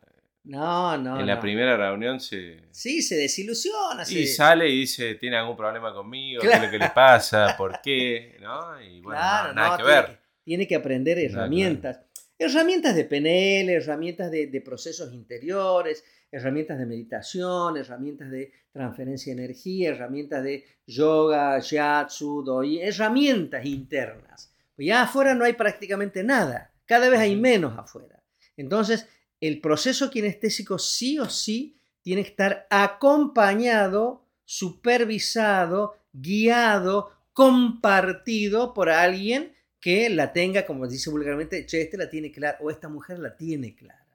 no, 0.44 0.98
no. 0.98 1.20
En 1.20 1.26
la 1.26 1.40
primera 1.40 1.74
reunión 1.76 2.20
se. 2.20 2.60
Sí, 2.70 3.00
se 3.00 3.16
desilusiona. 3.16 4.04
Y 4.08 4.26
sale 4.26 4.68
y 4.68 4.80
dice: 4.80 5.14
¿Tiene 5.14 5.38
algún 5.38 5.56
problema 5.56 5.92
conmigo? 5.94 6.42
¿Qué 6.42 6.48
es 6.48 6.62
lo 6.62 6.70
que 6.70 6.78
le 6.78 6.90
pasa? 6.90 7.54
¿Por 7.56 7.80
qué? 7.80 8.36
¿No? 8.42 8.80
Y 8.80 9.00
bueno, 9.00 9.20
nada 9.54 9.76
que 9.78 9.82
ver. 9.82 10.18
tiene 10.44 10.66
que 10.66 10.74
aprender 10.74 11.18
herramientas. 11.18 12.00
Herramientas 12.38 12.94
de 12.94 13.04
PNL, 13.04 13.70
herramientas 13.70 14.30
de, 14.30 14.62
procesos 14.62 15.14
interiores, 15.14 16.04
herramientas 16.30 16.78
de 16.78 16.86
meditación, 16.86 17.78
herramientas 17.78 18.30
de 18.30 18.52
transferencia 18.70 19.34
de 19.34 19.44
energía, 19.44 19.90
herramientas 19.90 20.42
de 20.42 20.64
yoga, 20.86 21.58
shiatsu, 21.60 22.42
doi, 22.44 22.80
herramientas 22.80 23.64
internas. 23.64 24.52
Pues 24.76 24.88
ya 24.88 25.02
afuera 25.02 25.34
no 25.34 25.44
hay 25.44 25.54
prácticamente 25.54 26.22
nada. 26.22 26.72
Cada 26.84 27.08
vez 27.08 27.20
hay 27.20 27.36
menos 27.36 27.78
afuera. 27.78 28.22
Entonces, 28.56 29.08
el 29.46 29.60
proceso 29.60 30.10
kinestésico 30.10 30.78
sí 30.78 31.18
o 31.18 31.28
sí 31.28 31.76
tiene 32.02 32.22
que 32.22 32.30
estar 32.30 32.66
acompañado, 32.70 34.26
supervisado, 34.44 35.96
guiado, 36.12 37.10
compartido 37.32 38.72
por 38.74 38.90
alguien 38.90 39.54
que 39.80 40.08
la 40.08 40.32
tenga, 40.32 40.64
como 40.64 40.86
dice 40.86 41.10
vulgarmente, 41.10 41.66
che, 41.66 41.82
este 41.82 41.98
la 41.98 42.08
tiene 42.08 42.30
clara 42.30 42.58
o 42.60 42.70
esta 42.70 42.88
mujer 42.88 43.18
la 43.18 43.36
tiene 43.36 43.74
clara. 43.74 44.06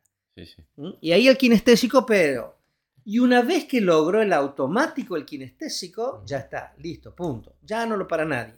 ¿Mm? 0.77 0.91
Y 1.01 1.11
ahí 1.11 1.27
el 1.27 1.37
kinestésico, 1.37 2.05
pero 2.05 2.57
Y 3.03 3.19
una 3.19 3.41
vez 3.41 3.65
que 3.65 3.81
logró 3.81 4.21
el 4.21 4.33
automático, 4.33 5.15
el 5.15 5.25
kinestésico, 5.25 6.23
ya 6.25 6.39
está, 6.39 6.73
listo, 6.77 7.15
punto. 7.15 7.55
Ya 7.63 7.85
no 7.85 7.97
lo 7.97 8.07
para 8.07 8.25
nadie. 8.25 8.55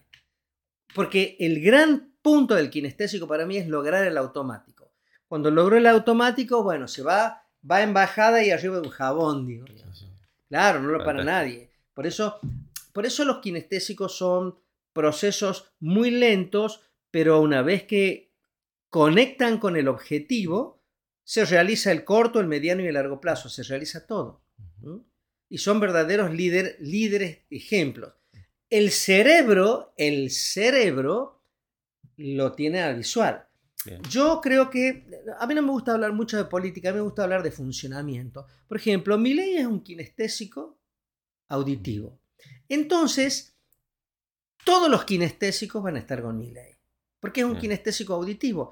Porque 0.94 1.38
el 1.40 1.62
gran 1.62 2.14
punto 2.22 2.56
del 2.56 2.70
kinestésico 2.70 3.28
para 3.28 3.46
mí 3.46 3.58
es 3.58 3.68
lograr 3.68 4.06
el 4.06 4.18
automático. 4.18 4.81
Cuando 5.32 5.50
logró 5.50 5.78
el 5.78 5.88
automático, 5.88 6.62
bueno, 6.62 6.90
se 6.90 7.04
va, 7.04 7.48
va 7.64 7.82
en 7.84 7.94
bajada 7.94 8.44
y 8.44 8.52
arriba 8.52 8.82
de 8.82 8.82
un 8.82 8.90
jabón, 8.90 9.48
digo. 9.48 9.64
Claro, 10.50 10.82
no 10.82 10.90
lo 10.90 11.06
para 11.06 11.24
nadie. 11.24 11.72
Por 11.94 12.06
eso, 12.06 12.42
por 12.92 13.06
eso 13.06 13.24
los 13.24 13.38
kinestésicos 13.38 14.18
son 14.18 14.60
procesos 14.92 15.72
muy 15.80 16.12
lentos, 16.12 16.82
pero 17.12 17.40
una 17.40 17.62
vez 17.62 17.84
que 17.84 18.34
conectan 18.90 19.58
con 19.58 19.78
el 19.78 19.88
objetivo, 19.88 20.84
se 21.24 21.46
realiza 21.46 21.94
el 21.94 22.04
corto, 22.04 22.42
el 22.42 22.48
mediano 22.48 22.84
y 22.84 22.88
el 22.88 22.96
largo 22.96 23.22
plazo, 23.22 23.48
se 23.48 23.64
realiza 23.64 24.06
todo. 24.06 24.44
Y 25.48 25.60
son 25.60 25.80
verdaderos 25.80 26.34
líder, 26.34 26.76
líderes 26.82 27.46
ejemplos. 27.50 28.16
El 28.70 28.92
cerebro, 28.92 29.94
el 29.96 30.30
cerebro 30.30 31.42
lo 32.18 32.52
tiene 32.52 32.82
al 32.82 32.98
visual. 32.98 33.48
Yo 34.10 34.42
creo 34.42 34.70
que 34.70 35.08
a 35.40 35.48
mí 35.48 35.56
no 35.56 35.62
me 35.64 35.72
gusta 35.72 35.94
hablar 35.94 36.14
mucho 36.14 36.38
de 36.38 36.46
política, 36.46 36.90
a 36.90 36.92
mí 36.92 36.98
me 36.98 37.04
gusta 37.04 37.24
hablar 37.24 37.42
de 37.42 37.52
funcionamiento. 37.52 38.46
Por 38.68 38.78
ejemplo, 38.78 39.18
mi 39.18 39.34
ley 39.34 39.58
es 39.58 39.66
un 39.66 39.82
kinestésico 39.82 40.80
auditivo. 41.50 42.22
Entonces, 42.70 43.58
todos 44.64 44.90
los 44.90 45.04
kinestésicos 45.06 45.82
van 45.82 45.96
a 45.96 46.00
estar 46.00 46.22
con 46.22 46.38
mi 46.38 46.52
ley, 46.52 46.76
porque 47.20 47.42
es 47.42 47.48
un 47.48 47.58
kinestésico 47.58 48.14
auditivo. 48.14 48.72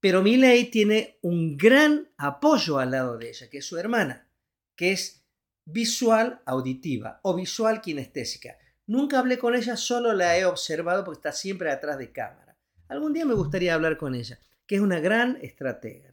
Pero 0.00 0.22
mi 0.22 0.36
ley 0.36 0.70
tiene 0.70 1.18
un 1.22 1.56
gran 1.56 2.10
apoyo 2.16 2.78
al 2.78 2.90
lado 2.90 3.18
de 3.18 3.28
ella, 3.28 3.48
que 3.50 3.58
es 3.58 3.66
su 3.66 3.76
hermana, 3.76 4.28
que 4.74 4.92
es 4.92 5.24
visual 5.64 6.42
auditiva 6.46 7.20
o 7.22 7.34
visual 7.34 7.80
kinestésica. 7.80 8.56
Nunca 8.86 9.18
hablé 9.18 9.38
con 9.38 9.54
ella, 9.54 9.76
solo 9.76 10.12
la 10.12 10.36
he 10.36 10.44
observado 10.44 11.04
porque 11.04 11.18
está 11.18 11.32
siempre 11.32 11.70
atrás 11.70 11.98
de 11.98 12.10
cámara. 12.10 12.39
Algún 12.90 13.12
día 13.12 13.24
me 13.24 13.34
gustaría 13.34 13.74
hablar 13.74 13.96
con 13.96 14.14
ella, 14.14 14.38
que 14.66 14.74
es 14.74 14.80
una 14.80 15.00
gran 15.00 15.38
estratega. 15.40 16.10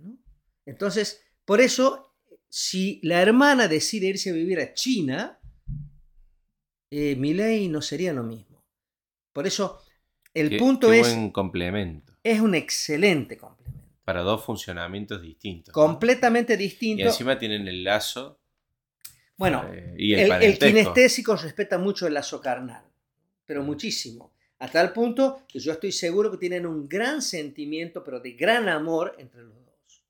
Entonces, 0.66 1.22
por 1.44 1.60
eso, 1.60 2.14
si 2.48 3.00
la 3.04 3.22
hermana 3.22 3.68
decide 3.68 4.08
irse 4.08 4.30
a 4.30 4.34
vivir 4.34 4.60
a 4.60 4.74
China, 4.74 5.40
eh, 6.90 7.16
mi 7.16 7.34
ley 7.34 7.68
no 7.68 7.82
sería 7.82 8.14
lo 8.14 8.24
mismo. 8.24 8.64
Por 9.34 9.46
eso, 9.46 9.82
el 10.34 10.58
punto 10.58 10.94
es... 10.94 11.08
un 11.10 11.32
complemento. 11.32 12.14
Es 12.24 12.40
un 12.40 12.56
excelente 12.56 13.38
complemento. 13.38 13.88
Para 14.06 14.22
dos 14.22 14.46
funcionamientos 14.46 15.22
distintos. 15.22 15.74
Completamente 15.74 16.56
distintos. 16.56 17.06
Y 17.06 17.08
encima 17.08 17.38
tienen 17.38 17.68
el 17.68 17.84
lazo 17.84 18.40
bueno, 19.38 19.70
eh, 19.72 19.94
el, 20.42 20.58
kinestésico 20.58 21.36
respeta 21.36 21.78
mucho 21.78 22.08
el 22.08 22.16
lazo 22.16 22.42
carnal, 22.42 22.84
pero 23.46 23.62
muchísimo. 23.62 24.34
A 24.60 24.68
tal 24.70 24.92
punto 24.92 25.44
que 25.48 25.60
yo 25.60 25.72
estoy 25.72 25.92
seguro 25.92 26.32
que 26.32 26.38
tienen 26.38 26.66
un 26.66 26.90
gran 26.90 27.22
sentimiento, 27.22 28.04
pero 28.04 28.20
de 28.20 28.32
gran 28.32 28.68
amor 28.68 29.16
entre 29.20 29.44
los 29.44 29.54
dos. 29.54 30.04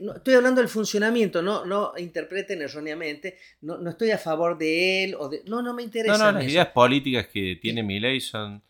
¿no? 0.00 0.14
estoy 0.14 0.34
hablando 0.34 0.60
del 0.60 0.68
funcionamiento, 0.68 1.40
no, 1.40 1.64
no 1.64 1.92
interpreten 1.96 2.60
erróneamente, 2.60 3.38
no, 3.62 3.78
no, 3.78 3.90
estoy 3.90 4.10
a 4.10 4.18
favor 4.18 4.58
de 4.58 5.04
él, 5.04 5.14
o 5.18 5.30
de, 5.30 5.42
no, 5.46 5.62
no 5.62 5.72
me 5.72 5.82
interesa. 5.82 6.18
No, 6.18 6.32
no, 6.32 6.38
las 6.38 6.48
ideas 6.48 6.68
políticas 6.68 7.26
que 7.28 7.56
tiene 7.56 7.82
mi 7.82 7.98
ley 7.98 8.20
son, 8.20 8.62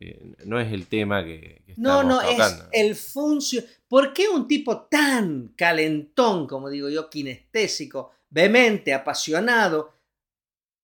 eh, 0.00 0.34
no 0.46 0.58
es 0.58 0.72
el 0.72 0.88
tema 0.88 1.24
que, 1.24 1.62
que 1.64 1.74
No, 1.76 2.02
no, 2.02 2.20
es 2.20 2.64
el 2.72 2.96
funcio. 2.96 3.62
¿Por 3.86 4.12
qué 4.12 4.28
un 4.28 4.48
tipo 4.48 4.86
tan 4.86 5.52
calentón, 5.54 6.48
como 6.48 6.70
digo 6.70 6.88
yo, 6.88 7.08
kinestésico, 7.08 8.10
vehemente, 8.30 8.92
apasionado, 8.92 9.94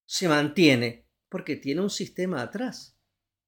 se 0.06 0.28
mantiene 0.28 1.02
porque 1.28 1.56
tiene 1.56 1.80
un 1.80 1.90
sistema 1.90 2.42
atrás 2.42 2.93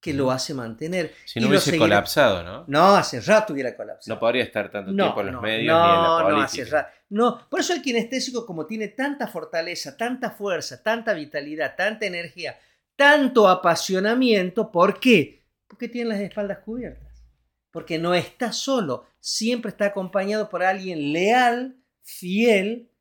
que 0.07 0.15
lo 0.15 0.31
hace 0.31 0.55
mantener. 0.55 1.13
Si 1.25 1.41
no 1.41 1.49
hubiese 1.49 1.77
colapsado, 1.77 2.45
¿no? 2.45 2.65
No, 2.69 2.95
hace 2.95 3.21
rato 3.21 3.53
hubiera 3.53 3.77
colapsado. 3.77 4.15
No 4.15 4.21
podría 4.21 4.45
estar 4.45 4.71
tanto 4.71 4.95
tiempo 4.95 5.21
en 5.21 5.33
los 5.33 5.43
medios 5.43 5.77
ni 5.77 5.95
en 5.95 6.03
la 6.03 6.19
política. 6.23 6.31
No, 6.31 6.43
hace 6.43 6.65
rato. 6.65 6.91
No, 7.09 7.49
por 7.51 7.59
eso 7.59 7.73
el 7.73 7.83
kinestésico, 7.83 8.47
como 8.47 8.67
tiene 8.67 8.87
tanta 8.87 9.27
fortaleza, 9.27 9.97
tanta 9.97 10.31
fuerza, 10.31 10.81
tanta 10.81 11.13
vitalidad, 11.13 11.75
tanta 11.77 12.07
energía, 12.07 12.57
tanto 12.95 13.49
apasionamiento, 13.49 14.71
¿por 14.71 15.01
qué? 15.01 15.45
Porque 15.67 15.89
tiene 15.89 16.11
las 16.11 16.21
espaldas 16.21 16.59
cubiertas. 16.61 17.25
Porque 17.73 17.99
no 17.99 18.15
está 18.15 18.53
solo, 18.53 19.07
siempre 19.19 19.71
está 19.71 19.87
acompañado 19.87 20.49
por 20.49 20.63
alguien 20.63 21.13
leal, 21.13 21.83
fiel, 22.03 22.93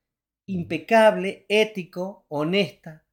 impecable, 0.48 1.46
ético, 1.50 2.26
honesta. 2.30 3.05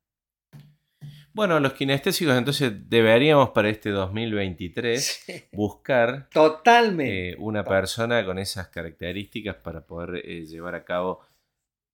Bueno, 1.34 1.58
los 1.60 1.72
kinestésicos 1.72 2.36
entonces 2.36 2.72
deberíamos 2.88 3.50
para 3.50 3.70
este 3.70 3.90
2023 3.90 5.48
buscar 5.52 6.28
Totalmente. 6.30 7.30
Eh, 7.30 7.36
una 7.38 7.64
persona 7.64 8.24
con 8.24 8.38
esas 8.38 8.68
características 8.68 9.56
para 9.56 9.86
poder 9.86 10.22
eh, 10.24 10.44
llevar 10.44 10.74
a 10.74 10.84
cabo. 10.84 11.20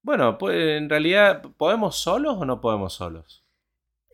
Bueno, 0.02 0.38
pues 0.38 0.78
en 0.78 0.88
realidad, 0.88 1.42
¿podemos 1.57 1.97
solos 1.97 2.37
o 2.38 2.45
no 2.45 2.61
podemos 2.61 2.95
solos? 2.95 3.45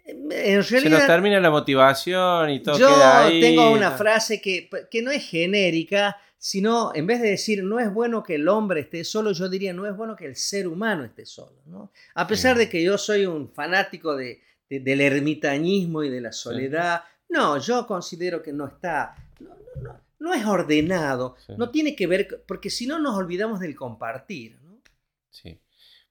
En 0.07 0.29
realidad, 0.29 0.67
Se 0.67 0.91
nos 0.91 1.07
termina 1.07 1.41
la 1.41 1.51
motivación 1.51 2.51
y 2.51 2.63
todo 2.63 2.79
yo 2.79 2.89
queda 2.89 3.25
ahí. 3.25 3.41
tengo 3.41 3.71
una 3.71 3.93
frase 3.93 4.43
que, 4.43 4.69
que 4.91 5.01
no 5.01 5.11
es 5.11 5.27
genérica, 5.27 6.19
sino 6.37 6.93
en 6.95 7.07
vez 7.07 7.23
de 7.23 7.31
decir 7.31 7.65
no 7.65 7.81
es 7.81 7.91
bueno 7.91 8.23
que 8.23 8.35
el 8.35 8.49
hombre 8.49 8.81
esté 8.81 9.03
solo, 9.05 9.33
yo 9.33 9.49
diría 9.49 9.73
no 9.73 9.87
es 9.87 9.97
bueno 9.97 10.15
que 10.15 10.27
el 10.27 10.37
ser 10.37 10.69
humano 10.69 11.03
esté 11.03 11.25
solo. 11.25 11.63
¿no? 11.65 11.91
A 12.15 12.27
pesar 12.27 12.59
de 12.59 12.69
que 12.69 12.83
yo 12.83 12.99
soy 12.99 13.25
un 13.25 13.51
fanático 13.51 14.15
de, 14.15 14.43
del 14.81 15.01
ermitañismo 15.01 16.03
y 16.03 16.11
de 16.11 16.21
la 16.21 16.33
soledad, 16.33 17.03
no, 17.29 17.59
yo 17.59 17.87
considero 17.87 18.43
que 18.43 18.53
no 18.53 18.67
está, 18.67 19.15
no, 20.19 20.33
es 20.33 20.45
ordenado, 20.45 21.37
no 21.57 21.71
tiene 21.71 21.97
que 21.97 22.07
ver, 22.07 22.45
porque 22.47 22.71
si 22.71 22.87
no 22.87 22.99
nos 22.99 23.17
olvidamos 23.17 23.61
del 23.61 23.75
compartir. 23.75 24.59
¿no? 24.63 24.81
Sí. 25.31 25.61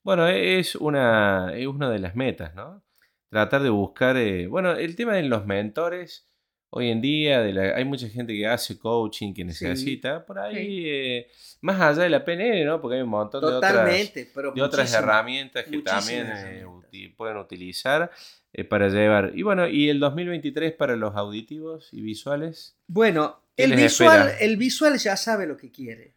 Bueno, 0.04 0.28
es 0.28 0.76
una, 0.76 1.54
es 1.56 1.68
una 1.68 1.90
de 1.90 2.00
las 2.00 2.16
metas, 2.16 2.54
¿no? 2.56 2.84
Tratar 3.30 3.64
de 3.64 3.70
buscar, 3.70 4.18
eh, 4.18 4.48
bueno, 4.48 4.74
el 4.74 4.96
tema 4.96 5.14
de 5.14 5.24
los 5.24 5.46
mentores 5.46 6.28
hoy 6.76 6.90
en 6.90 7.02
día 7.02 7.42
hay 7.76 7.86
mucha 7.86 8.10
gente 8.10 8.34
que 8.34 8.48
hace 8.48 8.80
coaching, 8.80 9.32
que 9.32 9.46
necesita, 9.46 10.26
por 10.26 10.40
ahí, 10.40 10.86
eh, 10.88 11.28
más 11.62 11.80
allá 11.80 12.04
de 12.04 12.10
la 12.10 12.26
PNL, 12.26 12.66
¿no? 12.66 12.82
Porque 12.82 12.98
hay 12.98 13.04
un 13.04 13.10
montón 13.10 13.42
de 13.42 13.48
otras, 13.48 14.14
de 14.56 14.62
otras 14.62 14.94
herramientas 14.94 15.66
que 15.66 15.78
también 15.84 16.28
eh, 16.32 17.14
pueden 17.16 17.38
utilizar 17.38 18.10
eh, 18.54 18.64
para 18.64 18.88
llevar. 18.88 19.32
Y 19.34 19.42
bueno, 19.42 19.68
¿y 19.68 19.90
el 19.90 20.00
2023 20.00 20.74
para 20.74 20.96
los 20.96 21.16
auditivos 21.16 21.90
y 21.92 22.02
visuales? 22.02 22.78
Bueno, 22.88 23.42
el 23.58 23.76
visual, 23.76 24.32
el 24.40 24.58
visual 24.58 24.98
ya 24.98 25.18
sabe 25.18 25.48
lo 25.48 25.58
que 25.58 25.72
quiere. 25.72 26.14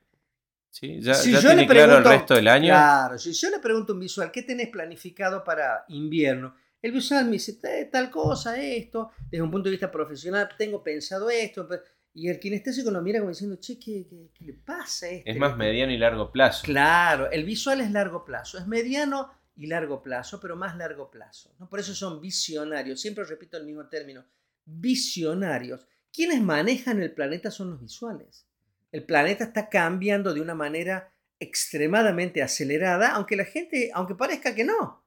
Sí, 0.70 1.00
ya, 1.00 1.14
si 1.14 1.32
yo 1.32 1.54
le 1.54 1.66
pregunto, 1.66 1.96
el 1.96 2.04
resto 2.04 2.34
del 2.34 2.48
año. 2.48 2.68
Claro, 2.68 3.18
si 3.18 3.32
yo 3.32 3.48
le 3.48 3.58
pregunto 3.58 3.94
un 3.94 4.00
visual, 4.00 4.30
¿qué 4.30 4.42
tenés 4.42 4.68
planificado 4.68 5.42
para 5.42 5.86
invierno? 5.88 6.54
El 6.82 6.92
visual 6.92 7.24
me 7.24 7.32
dice 7.32 7.58
tal 7.90 8.10
cosa, 8.10 8.62
esto, 8.62 9.10
desde 9.30 9.42
un 9.42 9.50
punto 9.50 9.70
de 9.70 9.72
vista 9.72 9.90
profesional 9.90 10.50
tengo 10.58 10.82
pensado 10.82 11.30
esto, 11.30 11.66
y 12.12 12.28
el 12.28 12.38
kinestésico 12.38 12.90
lo 12.90 13.00
mira 13.00 13.20
como 13.20 13.30
diciendo, 13.30 13.56
che, 13.58 13.78
¿qué, 13.78 14.06
le 14.40 14.52
pasa 14.52 15.06
a 15.06 15.08
este? 15.10 15.30
Es 15.30 15.38
más 15.38 15.56
mediano 15.56 15.92
y 15.92 15.98
largo 15.98 16.30
plazo. 16.30 16.62
Claro, 16.64 17.30
el 17.30 17.44
visual 17.44 17.80
es 17.80 17.90
largo 17.90 18.24
plazo, 18.24 18.58
es 18.58 18.66
mediano 18.66 19.30
y 19.56 19.66
largo 19.66 20.02
plazo, 20.02 20.38
pero 20.40 20.54
más 20.54 20.76
largo 20.76 21.10
plazo. 21.10 21.54
¿no? 21.58 21.68
Por 21.68 21.80
eso 21.80 21.94
son 21.94 22.20
visionarios, 22.20 23.00
siempre 23.00 23.24
repito 23.24 23.56
el 23.56 23.64
mismo 23.64 23.88
término, 23.88 24.24
visionarios. 24.64 25.86
Quienes 26.12 26.40
manejan 26.40 27.02
el 27.02 27.12
planeta 27.12 27.50
son 27.50 27.70
los 27.70 27.80
visuales. 27.80 28.46
El 28.92 29.04
planeta 29.04 29.44
está 29.44 29.68
cambiando 29.68 30.32
de 30.32 30.40
una 30.40 30.54
manera 30.54 31.12
extremadamente 31.38 32.42
acelerada, 32.42 33.08
aunque 33.08 33.36
la 33.36 33.44
gente, 33.44 33.90
aunque 33.92 34.14
parezca 34.14 34.54
que 34.54 34.64
no, 34.64 35.04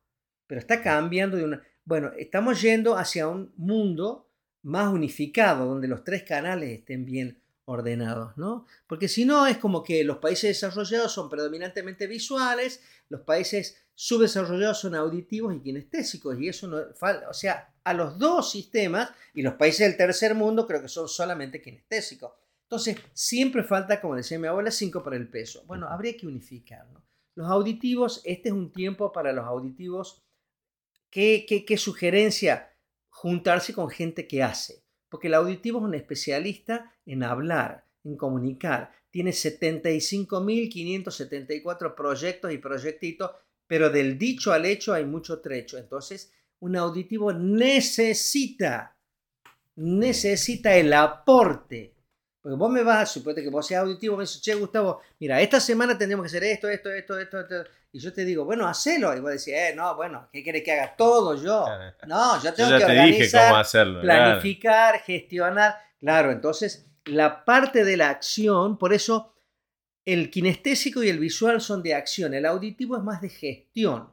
pero 0.48 0.60
está 0.60 0.82
cambiando 0.82 1.38
de 1.38 1.44
una... 1.44 1.64
Bueno, 1.86 2.12
estamos 2.18 2.62
yendo 2.62 2.98
hacia 2.98 3.28
un 3.28 3.52
mundo 3.56 4.30
más 4.62 4.92
unificado, 4.92 5.66
donde 5.66 5.88
los 5.88 6.04
tres 6.04 6.24
canales 6.24 6.72
estén 6.72 7.06
bien 7.06 7.42
ordenados, 7.66 8.36
¿no? 8.38 8.66
Porque 8.88 9.08
si 9.08 9.26
no, 9.26 9.46
es 9.48 9.58
como 9.58 9.84
que 9.84 10.04
los 10.04 10.18
países 10.18 10.50
desarrollados 10.50 11.12
son 11.12 11.30
predominantemente 11.30 12.08
visuales, 12.08 12.82
los 13.10 13.22
países 13.22 13.89
subdesarrollados 14.02 14.80
son 14.80 14.96
auditivos 14.96 15.54
y 15.54 15.60
kinestésicos, 15.60 16.40
y 16.40 16.48
eso 16.48 16.68
no... 16.68 16.78
O 17.30 17.34
sea, 17.34 17.74
a 17.84 17.94
los 17.94 18.18
dos 18.18 18.52
sistemas, 18.52 19.12
y 19.34 19.42
los 19.42 19.56
países 19.56 19.88
del 19.88 19.98
tercer 19.98 20.36
mundo 20.36 20.66
creo 20.66 20.82
que 20.82 20.88
son 20.88 21.10
solamente 21.10 21.62
kinestésicos. 21.62 22.32
Entonces, 22.64 22.98
siempre 23.14 23.64
falta, 23.64 24.00
como 24.00 24.16
decía 24.16 24.40
mi 24.40 24.48
abuela, 24.48 24.72
5 24.72 25.04
para 25.04 25.18
el 25.18 25.28
peso. 25.28 25.64
Bueno, 25.66 25.88
habría 25.90 26.16
que 26.16 26.28
unificarlo. 26.28 27.04
Los 27.36 27.50
auditivos, 27.50 28.22
este 28.24 28.50
es 28.50 28.54
un 28.54 28.72
tiempo 28.72 29.12
para 29.12 29.34
los 29.34 29.46
auditivos 29.46 30.24
¿Qué, 31.10 31.76
sugerencia? 31.78 32.76
Juntarse 33.10 33.74
con 33.74 33.90
gente 33.90 34.28
que 34.28 34.44
hace. 34.44 34.84
Porque 35.10 35.28
el 35.28 35.34
auditivo 35.34 35.80
es 35.80 35.86
un 35.86 35.96
especialista 35.96 36.94
en 37.06 37.24
hablar, 37.24 37.86
en 38.04 38.16
comunicar. 38.16 38.94
Tiene 39.10 39.32
75.574 39.32 41.96
proyectos 41.96 42.54
y 42.54 42.60
proyectitos, 42.60 43.32
pero 43.70 43.92
del 43.92 44.18
dicho 44.18 44.52
al 44.52 44.66
hecho 44.66 44.96
hay 44.96 45.06
mucho 45.06 45.42
trecho. 45.42 45.78
Entonces, 45.78 46.34
un 46.62 46.76
auditivo 46.76 47.32
necesita, 47.32 48.98
necesita 49.76 50.74
el 50.74 50.92
aporte. 50.92 51.94
Porque 52.42 52.58
vos 52.58 52.72
me 52.72 52.82
vas, 52.82 53.12
suponete 53.12 53.44
que 53.44 53.52
vos 53.52 53.68
seas 53.68 53.84
auditivo, 53.84 54.18
me 54.18 54.24
dices, 54.24 54.42
che, 54.42 54.56
Gustavo, 54.56 55.02
mira, 55.20 55.40
esta 55.40 55.60
semana 55.60 55.96
tendríamos 55.96 56.24
que 56.24 56.36
hacer 56.36 56.44
esto, 56.46 56.68
esto, 56.68 56.90
esto, 56.90 57.20
esto, 57.20 57.40
esto. 57.42 57.64
Y 57.92 58.00
yo 58.00 58.12
te 58.12 58.26
digo, 58.26 58.44
bueno, 58.44 58.68
hacelo. 58.68 59.16
Y 59.16 59.20
vos 59.20 59.30
decís, 59.30 59.50
eh, 59.50 59.74
no, 59.76 59.96
bueno, 59.96 60.28
¿qué 60.34 60.44
querés 60.44 60.64
que 60.64 60.72
haga 60.72 60.96
todo 60.96 61.36
yo? 61.36 61.68
No, 62.08 62.42
yo 62.42 62.52
tengo 62.52 62.72
Yo 62.72 62.80
ya 62.80 62.88
que 62.88 62.94
te 62.94 63.00
dije 63.02 63.04
organizar, 63.04 63.50
cómo 63.50 63.60
hacerlo. 63.60 64.02
claro. 64.02 64.24
planificar, 64.32 65.00
gestionar. 65.02 65.76
Claro, 66.00 66.32
entonces 66.32 66.88
la 67.06 67.46
parte 67.46 67.84
de 67.86 67.98
la 67.98 68.10
acción, 68.10 68.80
por 68.80 68.94
eso 68.94 69.36
el 70.14 70.30
kinestésico 70.30 71.04
y 71.04 71.10
el 71.10 71.20
visual 71.20 71.62
son 71.62 71.82
de 71.84 71.94
acción, 71.94 72.34
el 72.34 72.46
auditivo 72.46 72.98
es 72.98 73.04
más 73.04 73.22
de 73.22 73.30
gestión, 73.30 74.10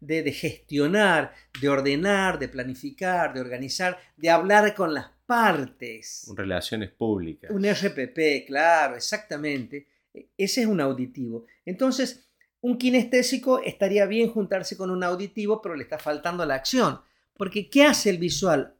de 0.00 0.32
gestionar, 0.32 1.32
de 1.60 1.68
ordenar, 1.68 2.38
de 2.38 2.48
planificar, 2.48 3.34
de 3.34 3.40
organizar, 3.40 3.98
de 4.16 4.30
hablar 4.30 4.74
con 4.74 4.94
las 4.94 5.10
partes. 5.26 6.30
Relaciones 6.34 6.90
públicas. 6.92 7.50
Un 7.50 7.64
RPP, 7.64 8.46
claro, 8.46 8.96
exactamente. 8.96 9.86
E- 10.14 10.28
Ese 10.38 10.62
es 10.62 10.66
un 10.66 10.80
auditivo. 10.80 11.46
Entonces, 11.64 12.28
un 12.60 12.78
kinestésico 12.78 13.60
estaría 13.62 14.06
bien 14.06 14.30
juntarse 14.30 14.76
con 14.76 14.90
un 14.90 15.02
auditivo, 15.04 15.60
pero 15.60 15.74
le 15.74 15.82
está 15.82 15.98
faltando 15.98 16.44
la 16.46 16.54
acción. 16.54 17.00
Porque, 17.34 17.68
¿qué 17.68 17.84
hace 17.84 18.10
el 18.10 18.18
visual? 18.18 18.75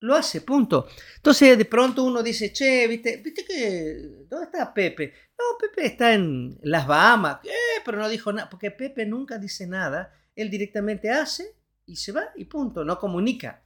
Lo 0.00 0.14
hace, 0.14 0.42
punto. 0.42 0.86
Entonces, 1.16 1.58
de 1.58 1.64
pronto 1.64 2.04
uno 2.04 2.22
dice, 2.22 2.52
che, 2.52 2.86
¿viste, 2.86 3.16
¿viste 3.16 3.44
que... 3.44 4.26
¿Dónde 4.28 4.46
está 4.46 4.72
Pepe? 4.72 5.12
No, 5.36 5.58
Pepe 5.58 5.86
está 5.86 6.14
en 6.14 6.58
las 6.62 6.86
Bahamas. 6.86 7.40
Eh, 7.44 7.82
pero 7.84 7.98
no 7.98 8.08
dijo 8.08 8.32
nada. 8.32 8.48
Porque 8.48 8.70
Pepe 8.70 9.06
nunca 9.06 9.38
dice 9.38 9.66
nada. 9.66 10.12
Él 10.36 10.50
directamente 10.50 11.10
hace 11.10 11.56
y 11.86 11.96
se 11.96 12.12
va 12.12 12.30
y 12.36 12.44
punto. 12.44 12.84
No 12.84 12.98
comunica. 12.98 13.64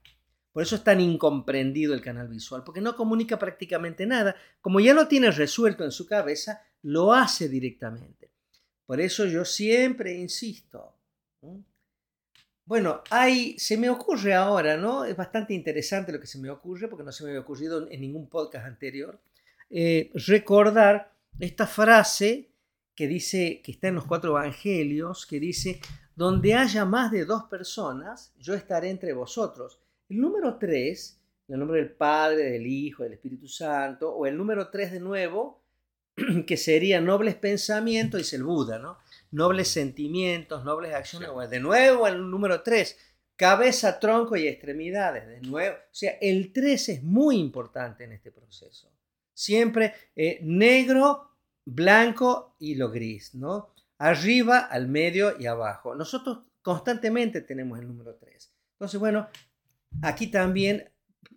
Por 0.53 0.62
eso 0.62 0.77
es 0.77 0.85
tan 0.85 1.01
incomprendido 1.01 1.95
el 1.95 2.03
canal 2.03 2.29
visual, 2.29 2.62
porque 2.62 2.83
no 2.83 2.95
comunica 2.95 3.39
prácticamente 3.39 4.05
nada. 4.07 4.37
Como 4.61 4.81
ya 4.81 4.93
lo 4.93 5.09
tiene 5.09 5.31
resuelto 5.31 5.83
en 5.83 5.93
su 5.93 6.07
cabeza, 6.07 6.62
lo 6.83 7.12
hace 7.15 7.49
directamente. 7.49 8.31
Por 8.85 9.01
eso 9.01 9.25
yo 9.25 9.45
siempre 9.47 10.12
insisto. 10.15 10.95
¿no? 11.41 11.65
Bueno, 12.64 13.02
hay, 13.11 13.59
se 13.59 13.76
me 13.76 13.90
ocurre 13.90 14.35
ahora, 14.35 14.76
¿no? 14.76 15.04
Es 15.04 15.16
bastante 15.16 15.52
interesante 15.52 16.12
lo 16.12 16.21
que 16.21 16.26
se 16.26 16.38
me 16.38 16.49
ocurre, 16.49 16.88
porque 16.88 17.04
no 17.04 17.12
se 17.12 17.25
me 17.25 17.31
había 17.31 17.40
ocurrido 17.40 17.90
en 17.90 18.00
ningún 18.00 18.28
podcast 18.28 18.66
anterior, 18.66 19.21
eh, 19.69 20.11
recordar 20.14 21.12
esta 21.40 21.66
frase 21.66 22.50
que 22.95 23.09
dice, 23.09 23.61
que 23.64 23.73
está 23.73 23.88
en 23.88 23.97
los 23.97 24.04
cuatro 24.04 24.31
evangelios, 24.31 25.26
que 25.26 25.40
dice, 25.40 25.81
donde 26.14 26.54
haya 26.54 26.85
más 26.85 27.11
de 27.11 27.25
dos 27.25 27.45
personas, 27.45 28.33
yo 28.38 28.54
estaré 28.54 28.90
entre 28.90 29.12
vosotros. 29.12 29.81
El 30.09 30.21
número 30.21 30.59
tres, 30.59 31.19
el 31.49 31.59
nombre 31.59 31.78
del 31.78 31.90
Padre, 31.90 32.50
del 32.50 32.66
Hijo, 32.66 33.02
del 33.02 33.14
Espíritu 33.14 33.49
Santo, 33.49 34.14
o 34.14 34.26
el 34.26 34.37
número 34.37 34.69
tres 34.69 34.92
de 34.92 35.00
nuevo, 35.00 35.62
que 36.47 36.57
sería 36.57 37.00
nobles 37.00 37.35
pensamientos, 37.35 38.19
dice 38.19 38.37
el 38.37 38.45
Buda, 38.45 38.78
¿no? 38.78 38.99
Nobles 39.33 39.69
sentimientos, 39.69 40.65
nobles 40.65 40.95
acciones. 40.95 41.29
Sí. 41.29 41.51
De 41.51 41.61
nuevo 41.61 42.07
el 42.07 42.31
número 42.31 42.62
tres, 42.62 42.97
cabeza, 43.37 43.99
tronco 43.99 44.37
y 44.37 44.47
extremidades. 44.47 45.27
De 45.27 45.41
nuevo, 45.41 45.77
o 45.77 45.95
sea, 45.95 46.12
el 46.21 46.53
tres 46.53 46.89
es 46.89 47.03
muy 47.03 47.39
importante 47.39 48.05
en 48.05 48.12
este 48.12 48.31
proceso. 48.31 48.93
Siempre 49.35 49.95
eh, 50.15 50.39
negro, 50.43 51.33
blanco 51.65 52.57
y 52.59 52.75
lo 52.75 52.91
gris, 52.91 53.35
¿no? 53.35 53.75
Arriba, 53.99 54.59
al 54.59 54.89
medio 54.89 55.39
y 55.39 55.47
abajo. 55.47 55.95
Nosotros 55.95 56.41
constantemente 56.61 57.41
tenemos 57.41 57.79
el 57.79 57.89
número 57.89 58.17
3. 58.17 58.53
Entonces, 58.75 58.99
bueno, 58.99 59.29
aquí 60.03 60.29
también, 60.29 60.91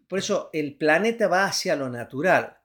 por 0.07 0.19
eso 0.19 0.49
el 0.53 0.77
planeta 0.77 1.27
va 1.27 1.45
hacia 1.45 1.75
lo 1.75 1.89
natural. 1.89 2.57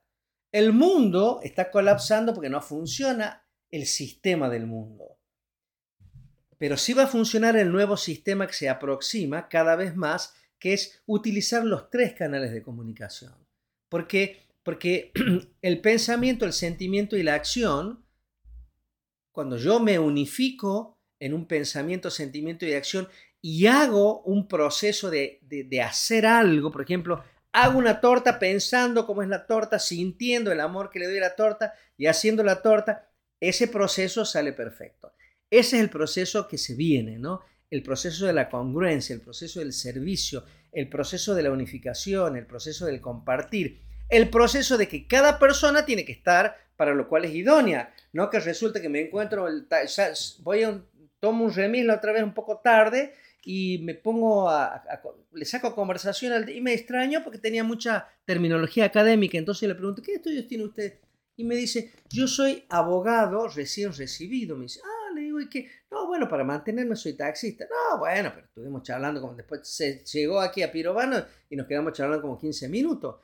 El 0.51 0.73
mundo 0.73 1.39
está 1.43 1.71
colapsando 1.71 2.33
porque 2.33 2.49
no 2.49 2.61
funciona 2.61 3.45
el 3.69 3.85
sistema 3.85 4.49
del 4.49 4.65
mundo. 4.65 5.17
Pero 6.61 6.77
sí 6.77 6.93
va 6.93 7.05
a 7.05 7.07
funcionar 7.07 7.55
el 7.55 7.71
nuevo 7.71 7.97
sistema 7.97 8.45
que 8.45 8.53
se 8.53 8.69
aproxima 8.69 9.49
cada 9.49 9.75
vez 9.75 9.95
más, 9.95 10.35
que 10.59 10.73
es 10.73 11.01
utilizar 11.07 11.65
los 11.65 11.89
tres 11.89 12.13
canales 12.13 12.51
de 12.51 12.61
comunicación. 12.61 13.33
Porque, 13.89 14.45
porque 14.61 15.11
el 15.63 15.81
pensamiento, 15.81 16.45
el 16.45 16.53
sentimiento 16.53 17.17
y 17.17 17.23
la 17.23 17.33
acción, 17.33 18.05
cuando 19.31 19.57
yo 19.57 19.79
me 19.79 19.97
unifico 19.97 20.99
en 21.19 21.33
un 21.33 21.47
pensamiento, 21.47 22.11
sentimiento 22.11 22.67
y 22.67 22.73
acción 22.73 23.07
y 23.41 23.65
hago 23.65 24.21
un 24.21 24.47
proceso 24.47 25.09
de, 25.09 25.39
de, 25.41 25.63
de 25.63 25.81
hacer 25.81 26.27
algo, 26.27 26.69
por 26.69 26.83
ejemplo, 26.83 27.23
hago 27.53 27.79
una 27.79 27.99
torta 27.99 28.37
pensando 28.37 29.07
cómo 29.07 29.23
es 29.23 29.29
la 29.29 29.47
torta, 29.47 29.79
sintiendo 29.79 30.51
el 30.51 30.59
amor 30.59 30.91
que 30.91 30.99
le 30.99 31.07
doy 31.07 31.17
a 31.17 31.21
la 31.21 31.35
torta 31.35 31.73
y 31.97 32.05
haciendo 32.05 32.43
la 32.43 32.61
torta, 32.61 33.09
ese 33.39 33.67
proceso 33.67 34.25
sale 34.25 34.53
perfecto. 34.53 35.11
Ese 35.51 35.75
es 35.75 35.83
el 35.83 35.89
proceso 35.89 36.47
que 36.47 36.57
se 36.57 36.75
viene, 36.75 37.19
¿no? 37.19 37.41
El 37.69 37.83
proceso 37.83 38.25
de 38.25 38.33
la 38.33 38.49
congruencia, 38.49 39.13
el 39.13 39.21
proceso 39.21 39.59
del 39.59 39.73
servicio, 39.73 40.45
el 40.71 40.87
proceso 40.87 41.35
de 41.35 41.43
la 41.43 41.51
unificación, 41.51 42.37
el 42.37 42.47
proceso 42.47 42.85
del 42.85 43.01
compartir, 43.01 43.81
el 44.09 44.29
proceso 44.29 44.77
de 44.77 44.87
que 44.87 45.07
cada 45.07 45.37
persona 45.39 45.85
tiene 45.85 46.05
que 46.05 46.13
estar 46.13 46.55
para 46.77 46.95
lo 46.95 47.07
cual 47.07 47.25
es 47.25 47.35
idónea, 47.35 47.93
no 48.13 48.29
que 48.29 48.39
resulte 48.39 48.81
que 48.81 48.89
me 48.89 49.01
encuentro, 49.01 49.47
el, 49.47 49.67
voy 50.39 50.63
a 50.63 50.69
un, 50.69 50.85
tomo 51.19 51.45
un 51.45 51.53
remis 51.53 51.85
la 51.85 51.95
otra 51.95 52.13
vez 52.13 52.23
un 52.23 52.33
poco 52.33 52.59
tarde 52.63 53.13
y 53.43 53.79
me 53.83 53.93
pongo 53.93 54.49
a, 54.49 54.65
a, 54.65 54.77
a 54.77 55.01
le 55.33 55.45
saco 55.45 55.75
conversación 55.75 56.31
al, 56.33 56.49
y 56.49 56.61
me 56.61 56.73
extraño 56.73 57.23
porque 57.23 57.39
tenía 57.39 57.63
mucha 57.63 58.07
terminología 58.25 58.85
académica, 58.85 59.37
entonces 59.37 59.67
le 59.67 59.75
pregunto, 59.75 60.01
¿qué 60.01 60.13
estudios 60.13 60.47
tiene 60.47 60.63
usted? 60.63 60.99
Y 61.35 61.43
me 61.43 61.55
dice, 61.55 61.91
yo 62.09 62.27
soy 62.27 62.65
abogado 62.69 63.47
recién 63.47 63.93
recibido. 63.93 64.55
Me 64.55 64.63
dice, 64.63 64.81
ah, 64.83 65.00
le 65.13 65.21
digo, 65.21 65.39
¿y 65.41 65.49
qué? 65.49 65.69
No, 65.89 66.07
bueno, 66.07 66.27
para 66.27 66.43
mantenerme 66.43 66.95
soy 66.95 67.13
taxista. 67.13 67.65
No, 67.69 67.99
bueno, 67.99 68.31
pero 68.33 68.45
estuvimos 68.47 68.83
charlando, 68.83 69.21
como 69.21 69.35
después 69.35 69.67
se 69.67 70.03
llegó 70.05 70.39
aquí 70.39 70.63
a 70.63 70.71
Pirovano 70.71 71.23
y 71.49 71.55
nos 71.55 71.67
quedamos 71.67 71.93
charlando 71.93 72.21
como 72.21 72.37
15 72.37 72.67
minutos. 72.69 73.15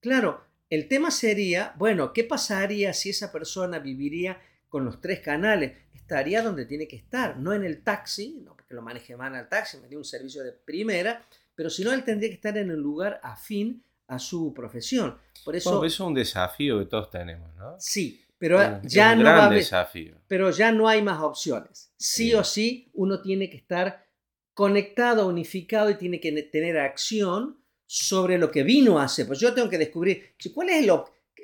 Claro, 0.00 0.42
el 0.70 0.86
tema 0.88 1.10
sería, 1.10 1.74
bueno, 1.76 2.12
¿qué 2.12 2.24
pasaría 2.24 2.92
si 2.92 3.10
esa 3.10 3.32
persona 3.32 3.78
viviría 3.78 4.40
con 4.68 4.84
los 4.84 5.00
tres 5.00 5.20
canales? 5.20 5.72
Estaría 5.94 6.42
donde 6.42 6.66
tiene 6.66 6.86
que 6.88 6.96
estar, 6.96 7.38
no 7.38 7.52
en 7.52 7.64
el 7.64 7.82
taxi, 7.82 8.40
no 8.44 8.54
porque 8.54 8.74
lo 8.74 8.82
maneje 8.82 9.16
mal 9.16 9.34
al 9.34 9.48
taxi, 9.48 9.78
me 9.78 9.88
dio 9.88 9.98
un 9.98 10.04
servicio 10.04 10.42
de 10.44 10.52
primera, 10.52 11.22
pero 11.54 11.70
si 11.70 11.84
no, 11.84 11.92
él 11.92 12.04
tendría 12.04 12.28
que 12.28 12.34
estar 12.36 12.56
en 12.56 12.70
el 12.70 12.78
lugar 12.78 13.18
afín 13.22 13.82
a 14.06 14.18
su 14.18 14.52
profesión. 14.54 15.16
Por 15.44 15.56
eso, 15.56 15.70
Bueno, 15.70 15.86
eso 15.86 16.04
es 16.04 16.08
un 16.08 16.14
desafío 16.14 16.78
que 16.78 16.86
todos 16.86 17.10
tenemos, 17.10 17.54
¿no? 17.56 17.76
sí, 17.78 18.22
pero 18.38 18.80
ya 18.82 19.14
no 19.16 19.24
va 19.24 19.36
a 19.36 19.46
haber, 19.46 19.58
desafío. 19.58 20.14
pero 20.28 20.50
ya 20.50 20.70
no 20.72 20.88
hay 20.88 21.02
más 21.02 21.20
opciones. 21.22 21.92
Sí, 21.96 22.28
Sí. 22.30 22.34
o 22.34 22.44
sí, 22.44 22.90
uno 22.94 23.20
tiene 23.20 23.50
que 23.50 23.56
estar 23.56 24.06
conectado, 24.54 25.26
unificado 25.28 25.90
y 25.90 25.94
tiene 25.94 26.20
que 26.20 26.32
ne- 26.32 26.42
tener 26.42 26.78
acción 26.78 27.62
sobre 27.86 28.38
lo 28.38 28.50
que 28.50 28.62
vino 28.64 28.98
a 28.98 29.04
hacer. 29.04 29.26
Pues 29.26 29.38
yo 29.40 29.54
tengo 29.54 29.68
que 29.68 29.78
descubrir 29.78 30.34
cuál 30.54 30.68
es 30.70 30.82
el 30.84 30.90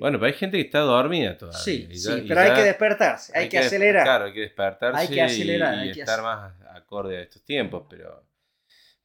Bueno, 0.00 0.18
pero 0.18 0.26
hay 0.26 0.32
gente 0.32 0.56
que 0.56 0.64
está 0.64 0.80
dormida 0.80 1.38
todavía. 1.38 1.60
Sí, 1.60 1.86
y 1.90 1.94
ya- 1.96 2.14
sí, 2.16 2.20
y 2.24 2.28
pero 2.28 2.40
hay 2.40 2.52
que 2.54 2.62
despertarse, 2.62 3.32
hay, 3.38 3.48
que 3.48 3.56
des- 3.58 3.66
acelerar. 3.66 4.02
Claro, 4.04 4.24
hay 4.26 4.32
que 4.32 4.40
despertarse 4.40 5.00
Hay 5.00 5.08
que 5.08 5.22
acelerar, 5.22 5.74
y, 5.74 5.78
hay 5.78 5.88
y 5.90 5.92
que 5.92 6.00
estar 6.00 6.22
más 6.22 6.52
acorde 6.74 7.18
a 7.18 7.22
estos 7.22 7.44
tiempos, 7.44 7.84
pero, 7.88 8.26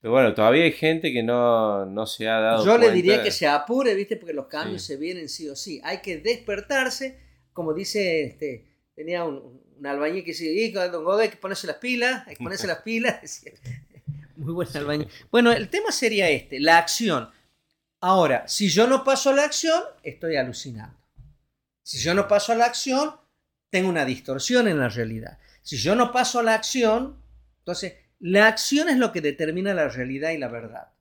pero 0.01 0.11
bueno, 0.11 0.33
todavía 0.33 0.63
hay 0.63 0.71
gente 0.71 1.13
que 1.13 1.21
no, 1.21 1.85
no 1.85 2.05
se 2.07 2.27
ha 2.27 2.39
dado 2.39 2.65
Yo 2.65 2.71
le 2.73 2.77
cuenta 2.79 2.93
diría 2.95 3.17
de- 3.19 3.23
que 3.23 3.31
se 3.31 3.45
apure, 3.47 3.93
¿viste? 3.93 4.17
Porque 4.17 4.33
los 4.33 4.47
cambios 4.47 4.81
Sí. 4.81 4.93
se 4.93 4.97
vienen 4.99 5.29
sí 5.29 5.47
o 5.47 5.55
sí. 5.55 5.79
Hay 5.83 5.99
que 6.01 6.17
despertarse, 6.17 7.19
como 7.59 7.73
dice, 7.73 8.23
este, 8.23 8.65
tenía 8.95 9.25
un, 9.25 9.61
un 9.77 9.85
albañil 9.85 10.23
que 10.23 10.31
decía, 10.31 10.49
"Y, 10.49 10.71
don 10.71 11.03
Godoy, 11.03 11.23
hay 11.23 11.29
que 11.29 11.35
ponerse 11.35 11.67
las 11.67 11.75
pilas, 11.75 12.25
hay 12.25 12.37
que 12.37 12.41
ponerse 12.41 12.67
las 12.67 12.83
pilas. 12.83 13.19
decía. 13.21 13.51
Muy 14.37 14.53
buen 14.53 14.69
albañil. 14.77 15.09
Bueno, 15.29 15.51
el 15.51 15.67
tema 15.67 15.91
sería 15.91 16.29
este, 16.29 16.61
la 16.61 16.77
acción. 16.77 17.29
Ahora, 17.99 18.47
si 18.47 18.69
yo 18.69 18.87
no 18.87 19.03
paso 19.03 19.31
a 19.31 19.33
la 19.33 19.43
acción, 19.43 19.83
estoy 20.03 20.37
alucinando. 20.37 20.97
Si 21.83 21.97
yo 21.97 22.13
no 22.13 22.29
paso 22.29 22.53
a 22.53 22.55
la 22.55 22.63
acción, 22.63 23.13
tengo 23.69 23.89
una 23.89 24.05
distorsión 24.05 24.69
en 24.69 24.79
la 24.79 24.87
realidad. 24.87 25.37
Si 25.61 25.75
yo 25.75 25.95
no 25.95 26.13
paso 26.13 26.39
a 26.39 26.43
la 26.43 26.53
acción, 26.53 27.21
entonces 27.57 27.95
la 28.19 28.47
acción 28.47 28.87
es 28.87 28.95
lo 28.95 29.11
que 29.11 29.19
determina 29.19 29.73
la 29.73 29.89
realidad 29.89 30.31
y 30.31 30.37
la 30.37 30.47
verdad. 30.47 30.93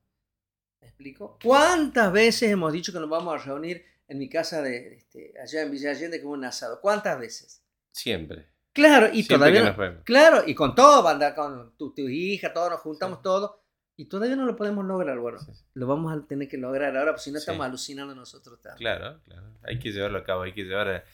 ¿Me 0.81 0.89
explico? 0.89 1.39
¿Cuántas 1.41 2.11
veces 2.11 2.51
hemos 2.51 2.73
dicho 2.73 2.93
que 2.93 2.99
nos 2.99 3.09
vamos 3.09 3.41
a 3.41 3.45
reunir 3.45 3.87
en 4.09 4.19
mi 4.19 4.29
casa 4.29 4.63
de, 4.63 4.95
este, 4.95 5.35
allá 5.41 5.63
en 5.63 5.71
Villa 5.71 5.91
Allende 5.91 6.21
como 6.21 6.33
un 6.35 6.45
asado? 6.45 6.81
¿Cuántas 6.81 7.19
veces? 7.19 7.63
Siempre. 7.93 8.49
Claro, 8.73 9.07
y 9.09 9.23
Siempre 9.25 9.37
todavía 9.37 9.59
que 9.61 9.65
no- 9.65 9.71
nos 9.71 9.77
vemos. 9.79 10.05
Claro, 10.05 10.43
y 10.47 10.55
con 10.55 10.75
todo, 10.75 11.03
va 11.03 11.11
a 11.11 11.13
andar 11.15 11.35
con 11.35 11.77
tu, 11.77 11.93
tu 11.95 12.09
hija, 12.09 12.53
todos 12.53 12.71
nos 12.71 12.81
juntamos 12.81 13.23
todos, 13.23 13.57
y 13.97 14.05
todavía 14.05 14.37
no 14.37 14.47
lo 14.47 14.55
podemos 14.55 14.85
lograr. 14.85 15.19
Bueno, 15.19 15.39
Sí. 15.41 15.51
lo 15.75 15.87
vamos 15.89 16.17
a 16.17 16.27
tener 16.27 16.49
que 16.49 16.57
lograr 16.59 16.97
ahora, 16.97 17.13
porque 17.13 17.23
si 17.25 17.33
no 17.33 17.39
Sí. 17.39 17.43
estamos 17.43 17.67
alucinando 17.67 18.15
nosotros 18.15 18.61
también. 18.63 18.79
Claro, 18.79 19.21
claro. 19.25 19.55
Hay 19.65 19.79
que 19.81 19.91
llevarlo 19.93 20.19
a 20.19 20.25
cabo, 20.25 20.43
hay 20.43 20.53
que 20.55 20.63
llevar 20.65 20.89
a- 20.89 21.05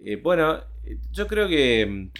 eh, 0.00 0.16
bueno, 0.16 0.64
eh, 0.84 0.98
yo 1.12 1.26
creo 1.26 1.46
que 1.46 1.84
mm, 1.86 2.10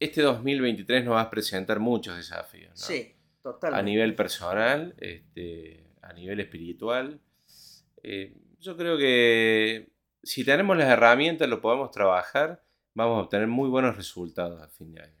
este 0.00 0.22
2023 0.22 1.04
nos 1.04 1.14
va 1.14 1.20
a 1.22 1.30
presentar 1.30 1.78
muchos 1.78 2.16
desafíos. 2.16 2.70
¿no? 2.70 2.76
Sí, 2.76 3.14
totalmente. 3.42 3.80
A 3.80 3.82
nivel 3.84 4.14
personal, 4.16 4.94
este, 4.98 5.86
a 6.02 6.12
nivel 6.12 6.40
espiritual. 6.40 7.20
Eh, 8.02 8.34
yo 8.60 8.76
creo 8.76 8.98
que 8.98 9.90
si 10.22 10.44
tenemos 10.44 10.76
las 10.76 10.88
herramientas, 10.88 11.48
lo 11.48 11.60
podemos 11.60 11.90
trabajar, 11.90 12.62
vamos 12.94 13.18
a 13.18 13.22
obtener 13.22 13.46
muy 13.46 13.68
buenos 13.68 13.96
resultados 13.96 14.62
a 14.62 14.68
fin 14.68 14.92
de 14.92 15.02
año. 15.02 15.20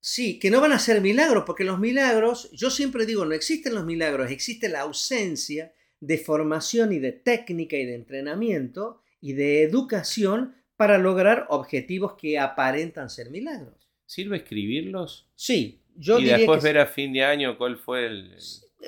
Sí, 0.00 0.38
que 0.38 0.50
no 0.50 0.62
van 0.62 0.72
a 0.72 0.78
ser 0.78 1.02
milagros, 1.02 1.44
porque 1.46 1.64
los 1.64 1.78
milagros, 1.78 2.50
yo 2.52 2.70
siempre 2.70 3.04
digo, 3.04 3.26
no 3.26 3.34
existen 3.34 3.74
los 3.74 3.84
milagros, 3.84 4.30
existe 4.30 4.68
la 4.70 4.80
ausencia 4.80 5.74
de 6.00 6.16
formación 6.16 6.92
y 6.94 6.98
de 6.98 7.12
técnica 7.12 7.76
y 7.76 7.84
de 7.84 7.96
entrenamiento 7.96 9.02
y 9.20 9.34
de 9.34 9.62
educación 9.62 10.56
para 10.76 10.96
lograr 10.96 11.46
objetivos 11.50 12.14
que 12.14 12.38
aparentan 12.38 13.10
ser 13.10 13.30
milagros. 13.30 13.90
¿Sirve 14.06 14.38
escribirlos? 14.38 15.28
Sí, 15.34 15.82
yo 15.94 16.18
y 16.18 16.22
diría 16.22 16.38
después 16.38 16.60
que 16.60 16.68
ver 16.68 16.78
a 16.78 16.86
fin 16.86 17.12
de 17.12 17.22
año 17.22 17.58
cuál 17.58 17.76
fue 17.76 18.06
el... 18.06 18.38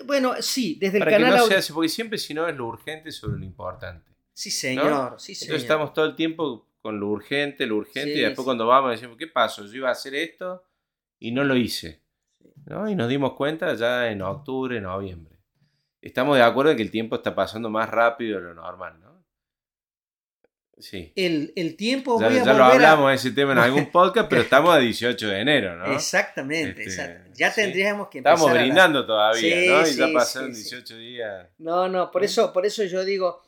Bueno, 0.05 0.35
sí, 0.41 0.77
desde 0.81 0.99
el 0.99 1.05
Para 1.05 1.11
que 1.17 1.23
canal 1.23 1.39
no 1.39 1.45
Audi- 1.45 1.49
se 1.49 1.55
hace, 1.57 1.73
porque 1.73 1.89
siempre 1.89 2.19
si 2.19 2.33
no 2.35 2.49
es 2.49 2.57
lo 2.57 2.67
urgente 2.67 3.13
sobre 3.13 3.39
lo 3.39 3.45
importante. 3.45 4.11
Sí, 4.33 4.51
señor, 4.51 5.17
sí, 5.21 5.35
señor. 5.35 5.51
Entonces 5.51 5.63
estamos 5.63 5.93
todo 5.93 6.07
el 6.07 6.15
tiempo 6.17 6.67
con 6.81 6.99
lo 6.99 7.09
urgente, 7.09 7.67
lo 7.67 7.77
urgente, 7.77 8.13
Sí, 8.15 8.19
y 8.19 8.23
después 8.23 8.39
sí. 8.39 8.45
cuando 8.45 8.67
vamos 8.67 8.91
decimos, 8.93 9.17
¿qué 9.17 9.27
pasó? 9.27 9.65
Yo 9.67 9.75
iba 9.77 9.89
a 9.89 9.93
hacer 9.93 10.15
esto 10.15 10.65
y 11.19 11.31
no 11.33 11.45
lo 11.45 11.57
hice. 11.57 12.01
¿no? 12.67 12.89
Y 12.89 12.95
nos 12.95 13.09
dimos 13.09 13.35
cuenta 13.35 13.75
ya 13.75 14.11
en 14.11 14.23
octubre, 14.23 14.81
noviembre. 14.81 15.37
Estamos 16.01 16.37
de 16.37 16.43
acuerdo 16.43 16.71
en 16.71 16.77
que 16.77 16.83
el 16.83 16.91
tiempo 16.91 17.17
está 17.17 17.35
pasando 17.35 17.69
más 17.71 17.89
rápido 17.91 18.39
de 18.41 18.47
lo 18.47 18.55
normal, 18.55 18.99
¿no? 19.01 19.12
Sí. 20.79 21.13
El, 21.15 21.53
el 21.55 21.77
tiempo 21.77 22.19
Ya, 22.21 22.29
voy 22.29 22.39
a 22.39 22.45
ya 22.45 22.53
lo 22.55 22.65
a- 22.65 22.73
hablamos 22.73 23.11
de 23.11 23.15
ese 23.17 23.31
tema 23.31 23.53
en 23.53 23.59
algún 23.59 23.87
podcast, 23.93 24.29
pero 24.29 24.43
estamos 24.43 24.75
a 24.75 24.79
18 24.79 25.29
de 25.29 25.41
enero, 25.41 25.77
¿no? 25.77 25.93
Exactamente, 25.93 26.83
Este, 26.83 26.85
exacto. 26.85 27.31
Ya 27.35 27.51
sí. 27.53 27.61
tendríamos 27.61 28.09
que 28.09 28.19
empezar 28.19 28.35
Estamos 28.37 28.55
la- 28.55 28.63
brindando 28.63 29.07
todavía, 29.07 29.41
Sí, 29.61 29.67
¿no? 29.69 29.87
Y 29.89 29.95
ya 30.13 30.19
pasaron 30.19 30.55
sí, 30.55 30.63
sí. 30.65 30.71
18 30.77 30.97
días. 30.97 31.47
No, 31.59 31.89
no, 31.89 32.11
por 32.11 32.25
eso, 32.25 32.53
por 32.53 32.67
eso 32.67 32.83
yo 32.85 33.05
digo, 33.05 33.43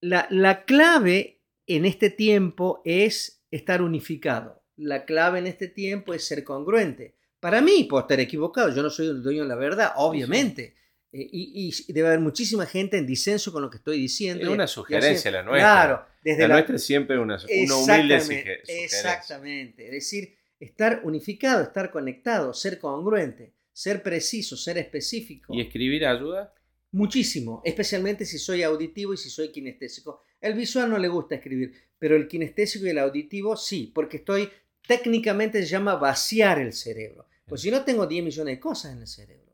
la, 0.00 0.26
la 0.30 0.64
clave 0.64 1.40
en 1.66 1.86
este 1.86 2.10
tiempo 2.10 2.82
es 2.84 3.42
estar 3.50 3.80
unificado. 3.80 4.62
La 4.76 5.04
clave 5.04 5.38
en 5.38 5.46
este 5.46 5.68
tiempo 5.68 6.12
es 6.12 6.26
ser 6.26 6.44
congruente. 6.44 7.14
Para 7.40 7.60
mí, 7.60 7.84
puedo 7.84 8.02
estar 8.02 8.18
equivocado, 8.20 8.74
yo 8.74 8.82
no 8.82 8.90
soy 8.90 9.06
el 9.06 9.22
dueño 9.22 9.42
de 9.44 9.48
la 9.48 9.54
verdad, 9.56 9.92
obviamente. 9.96 10.74
Eh, 11.12 11.28
y, 11.32 11.72
y 11.86 11.92
debe 11.92 12.08
haber 12.08 12.20
muchísima 12.20 12.66
gente 12.66 12.98
en 12.98 13.06
disenso 13.06 13.52
con 13.52 13.62
lo 13.62 13.70
que 13.70 13.76
estoy 13.76 13.98
diciendo. 14.00 14.42
Es 14.42 14.48
una 14.50 14.66
sugerencia 14.66 15.30
la 15.30 15.42
nuestra. 15.44 15.60
Claro, 15.72 16.06
desde 16.24 16.42
La 16.42 16.48
la, 16.48 16.54
nuestra 16.54 16.76
es 16.76 16.84
siempre 16.84 17.18
una, 17.18 17.36
una 17.36 17.76
humilde 17.76 18.20
sugerencia. 18.20 18.84
Exactamente. 18.84 19.84
Es 19.84 19.92
decir, 19.92 20.34
estar 20.58 21.02
unificado, 21.04 21.62
estar 21.62 21.90
conectado, 21.90 22.54
ser 22.54 22.78
congruente, 22.78 23.52
ser 23.72 24.02
preciso, 24.02 24.56
ser 24.56 24.78
específico. 24.78 25.52
¿Y 25.54 25.60
escribir 25.60 26.06
ayuda? 26.06 26.54
Muchísimo, 26.92 27.60
especialmente 27.64 28.24
si 28.24 28.38
soy 28.38 28.62
auditivo 28.62 29.12
y 29.12 29.18
si 29.18 29.28
soy 29.28 29.50
kinestésico. 29.50 30.22
El 30.40 30.54
visual 30.54 30.88
no 30.88 30.98
le 30.98 31.08
gusta 31.08 31.34
escribir, 31.34 31.74
pero 31.98 32.16
el 32.16 32.26
kinestésico 32.26 32.86
y 32.86 32.90
el 32.90 32.98
auditivo 32.98 33.56
sí, 33.56 33.92
porque 33.94 34.18
estoy 34.18 34.48
técnicamente 34.86 35.60
se 35.60 35.68
llama 35.68 35.96
vaciar 35.96 36.58
el 36.58 36.72
cerebro. 36.72 37.26
Pues 37.46 37.60
si 37.60 37.70
no 37.70 37.84
tengo 37.84 38.06
10 38.06 38.24
millones 38.24 38.54
de 38.54 38.60
cosas 38.60 38.92
en 38.92 39.02
el 39.02 39.06
cerebro. 39.06 39.44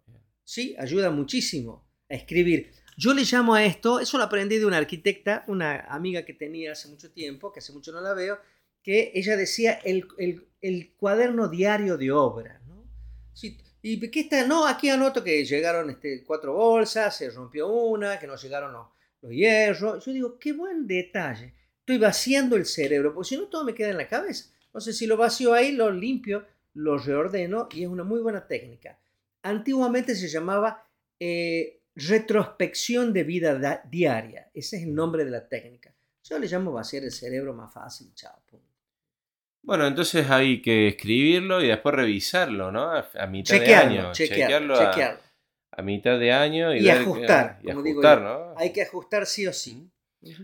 Sí, 0.44 0.76
ayuda 0.78 1.10
muchísimo 1.10 1.88
a 2.08 2.14
escribir. 2.14 2.72
Yo 3.00 3.14
le 3.14 3.22
llamo 3.22 3.54
a 3.54 3.64
esto, 3.64 3.98
eso 3.98 4.18
lo 4.18 4.24
aprendí 4.24 4.58
de 4.58 4.66
una 4.66 4.76
arquitecta, 4.76 5.42
una 5.46 5.86
amiga 5.88 6.22
que 6.26 6.34
tenía 6.34 6.72
hace 6.72 6.86
mucho 6.86 7.10
tiempo, 7.10 7.50
que 7.50 7.60
hace 7.60 7.72
mucho 7.72 7.92
no 7.92 8.02
la 8.02 8.12
veo, 8.12 8.38
que 8.82 9.10
ella 9.14 9.38
decía 9.38 9.80
el, 9.82 10.06
cuaderno 10.98 11.48
diario 11.48 11.96
de 11.96 12.12
obra. 12.12 12.60
¿no? 12.66 12.84
¿Y 13.80 14.10
qué 14.10 14.20
está? 14.20 14.46
No, 14.46 14.66
aquí 14.66 14.90
anoto 14.90 15.24
que 15.24 15.46
llegaron 15.46 15.88
este, 15.88 16.22
cuatro 16.24 16.52
bolsas, 16.52 17.16
se 17.16 17.30
rompió 17.30 17.68
una, 17.68 18.18
que 18.18 18.26
no 18.26 18.36
llegaron 18.36 18.74
los, 18.74 18.88
los 19.22 19.32
hierros. 19.32 20.04
Yo 20.04 20.12
digo, 20.12 20.38
qué 20.38 20.52
buen 20.52 20.86
detalle. 20.86 21.54
Estoy 21.78 21.96
vaciando 21.96 22.54
el 22.56 22.66
cerebro, 22.66 23.14
porque 23.14 23.30
si 23.30 23.38
no 23.38 23.48
todo 23.48 23.64
me 23.64 23.72
queda 23.72 23.88
en 23.88 23.96
la 23.96 24.08
cabeza. 24.08 24.52
Entonces, 24.66 24.98
si 24.98 25.06
lo 25.06 25.16
vacío 25.16 25.54
ahí, 25.54 25.72
lo 25.72 25.90
limpio, 25.90 26.44
lo 26.74 26.98
reordeno 26.98 27.66
y 27.72 27.84
es 27.84 27.88
una 27.88 28.04
muy 28.04 28.20
buena 28.20 28.46
técnica. 28.46 28.98
Antiguamente 29.40 30.14
se 30.14 30.28
llamaba 30.28 30.86
eh, 31.18 31.79
retrospección 32.08 33.12
de 33.12 33.24
vida 33.24 33.58
da- 33.58 33.82
diaria. 33.88 34.50
Ese 34.54 34.76
es 34.78 34.82
el 34.84 34.94
nombre 34.94 35.24
de 35.24 35.30
la 35.30 35.48
técnica. 35.48 35.94
Yo 36.24 36.38
le 36.38 36.46
llamo 36.46 36.72
vaciar 36.72 37.04
el 37.04 37.12
cerebro 37.12 37.54
más 37.54 37.72
fácil. 37.72 38.12
Chao. 38.14 38.38
punto. 38.46 38.66
Bueno, 39.62 39.86
entonces 39.86 40.28
hay 40.30 40.62
que 40.62 40.88
escribirlo 40.88 41.62
y 41.62 41.68
después 41.68 41.94
revisarlo, 41.94 42.72
¿no? 42.72 42.90
A, 42.92 43.26
mitad 43.26 43.54
de 43.54 43.60
Chequearlo, 43.60 44.00
año. 44.00 44.12
chequearlo, 44.12 44.74
a, 44.74 44.90
chequearlo. 44.90 45.20
a 45.72 45.82
mitad 45.82 46.18
de 46.18 46.32
año 46.32 46.74
y, 46.74 46.78
Y 46.78 46.84
ver- 46.84 46.98
ajustar, 47.02 47.58
y 47.62 47.66
como 47.70 47.80
ajustar. 47.80 48.20
¿no? 48.22 48.54
Hay 48.56 48.72
que 48.72 48.82
ajustar 48.82 49.26
sí 49.26 49.46
o 49.46 49.52
sí. 49.52 49.90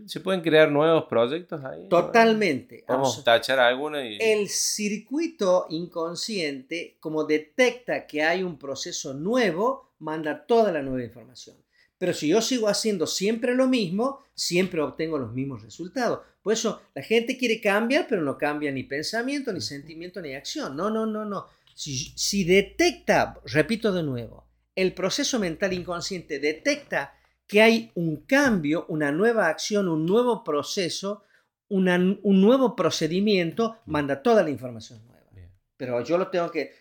¿Se 0.07 0.21
pueden 0.21 0.41
crear 0.41 0.71
nuevos 0.71 1.05
proyectos 1.05 1.63
ahí? 1.65 1.87
Totalmente. 1.89 2.85
Vamos 2.89 3.19
a 3.19 3.25
tachar 3.25 3.59
alguno 3.59 4.03
y... 4.03 4.17
El 4.21 4.49
circuito 4.49 5.67
inconsciente, 5.69 6.97
como 7.01 7.25
detecta 7.25 8.07
que 8.07 8.23
hay 8.23 8.43
un 8.43 8.59
proceso 8.59 9.13
nuevo, 9.13 9.86
manda 9.99 10.47
toda 10.47 10.73
la 10.73 10.83
nueva 10.83 11.05
información. 11.05 11.57
Pero 11.99 12.13
si 12.13 12.29
yo 12.29 12.43
sigo 12.43 12.69
haciendo 12.69 13.07
siempre 13.07 13.55
lo 13.55 13.67
mismo, 13.69 14.25
siempre 14.35 14.81
obtengo 14.83 15.19
los 15.19 15.33
mismos 15.33 15.63
resultados. 15.63 16.21
Por 16.43 16.53
eso 16.53 16.83
la 16.95 17.03
gente 17.03 17.39
quiere 17.39 17.61
cambiar, 17.61 18.07
pero 18.09 18.21
no 18.23 18.37
cambia 18.37 18.71
ni 18.71 18.83
pensamiento, 18.85 19.53
ni 19.53 19.61
sentimiento, 19.63 20.21
ni 20.21 20.35
acción. 20.35 20.77
No, 20.77 20.91
no, 20.91 21.07
no, 21.07 21.25
no. 21.25 21.47
Si, 21.75 22.13
si 22.17 22.45
detecta, 22.45 23.41
repito 23.47 23.93
de 23.93 24.03
nuevo, 24.03 24.47
el 24.75 24.93
proceso 24.93 25.39
mental 25.39 25.73
inconsciente 25.73 26.39
detecta 26.39 27.15
que 27.47 27.63
hay 27.63 27.91
un 27.95 28.25
cambio, 28.27 28.85
una 28.89 29.11
nueva 29.11 29.49
acción, 29.49 29.89
un 29.89 30.05
nuevo 30.05 30.45
proceso, 30.45 31.23
una- 31.69 31.97
un 31.97 32.41
nuevo 32.41 32.77
procedimiento, 32.77 33.79
manda 33.87 34.23
toda 34.23 34.43
la 34.43 34.51
información 34.51 35.05
nueva. 35.07 35.27
Bien. 35.33 35.51
Pero 35.77 36.03
yo 36.05 36.19
lo 36.19 36.29
tengo 36.29 36.51
que, 36.51 36.73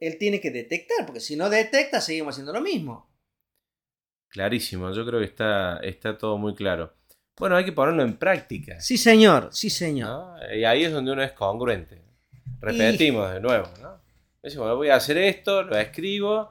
él 0.00 0.18
tiene 0.18 0.40
que 0.40 0.50
detectar, 0.50 1.06
porque 1.06 1.20
si 1.20 1.36
no 1.36 1.48
detecta, 1.50 2.00
seguimos 2.00 2.34
haciendo 2.34 2.52
lo 2.52 2.60
mismo. 2.60 3.10
Clarísimo, 4.28 4.90
yo 4.92 5.06
creo 5.06 5.20
que 5.20 5.26
está, 5.26 5.78
está 5.78 6.18
todo 6.18 6.38
muy 6.38 6.54
claro. 6.54 6.92
Bueno, 7.36 7.56
hay 7.56 7.64
que 7.64 7.72
ponerlo 7.72 8.02
en 8.02 8.16
práctica. 8.16 8.80
Sí, 8.80 8.96
señor, 8.96 9.48
sí, 9.52 9.70
señor. 9.70 10.08
¿no? 10.08 10.54
Y 10.54 10.64
ahí 10.64 10.84
es 10.84 10.92
donde 10.92 11.12
uno 11.12 11.22
es 11.22 11.32
congruente. 11.32 12.02
Repetimos 12.60 13.32
de 13.32 13.40
nuevo, 13.40 13.68
¿no? 13.82 14.02
Bueno, 14.56 14.76
voy 14.76 14.88
a 14.88 14.96
hacer 14.96 15.16
esto, 15.18 15.62
lo 15.62 15.76
escribo 15.76 16.50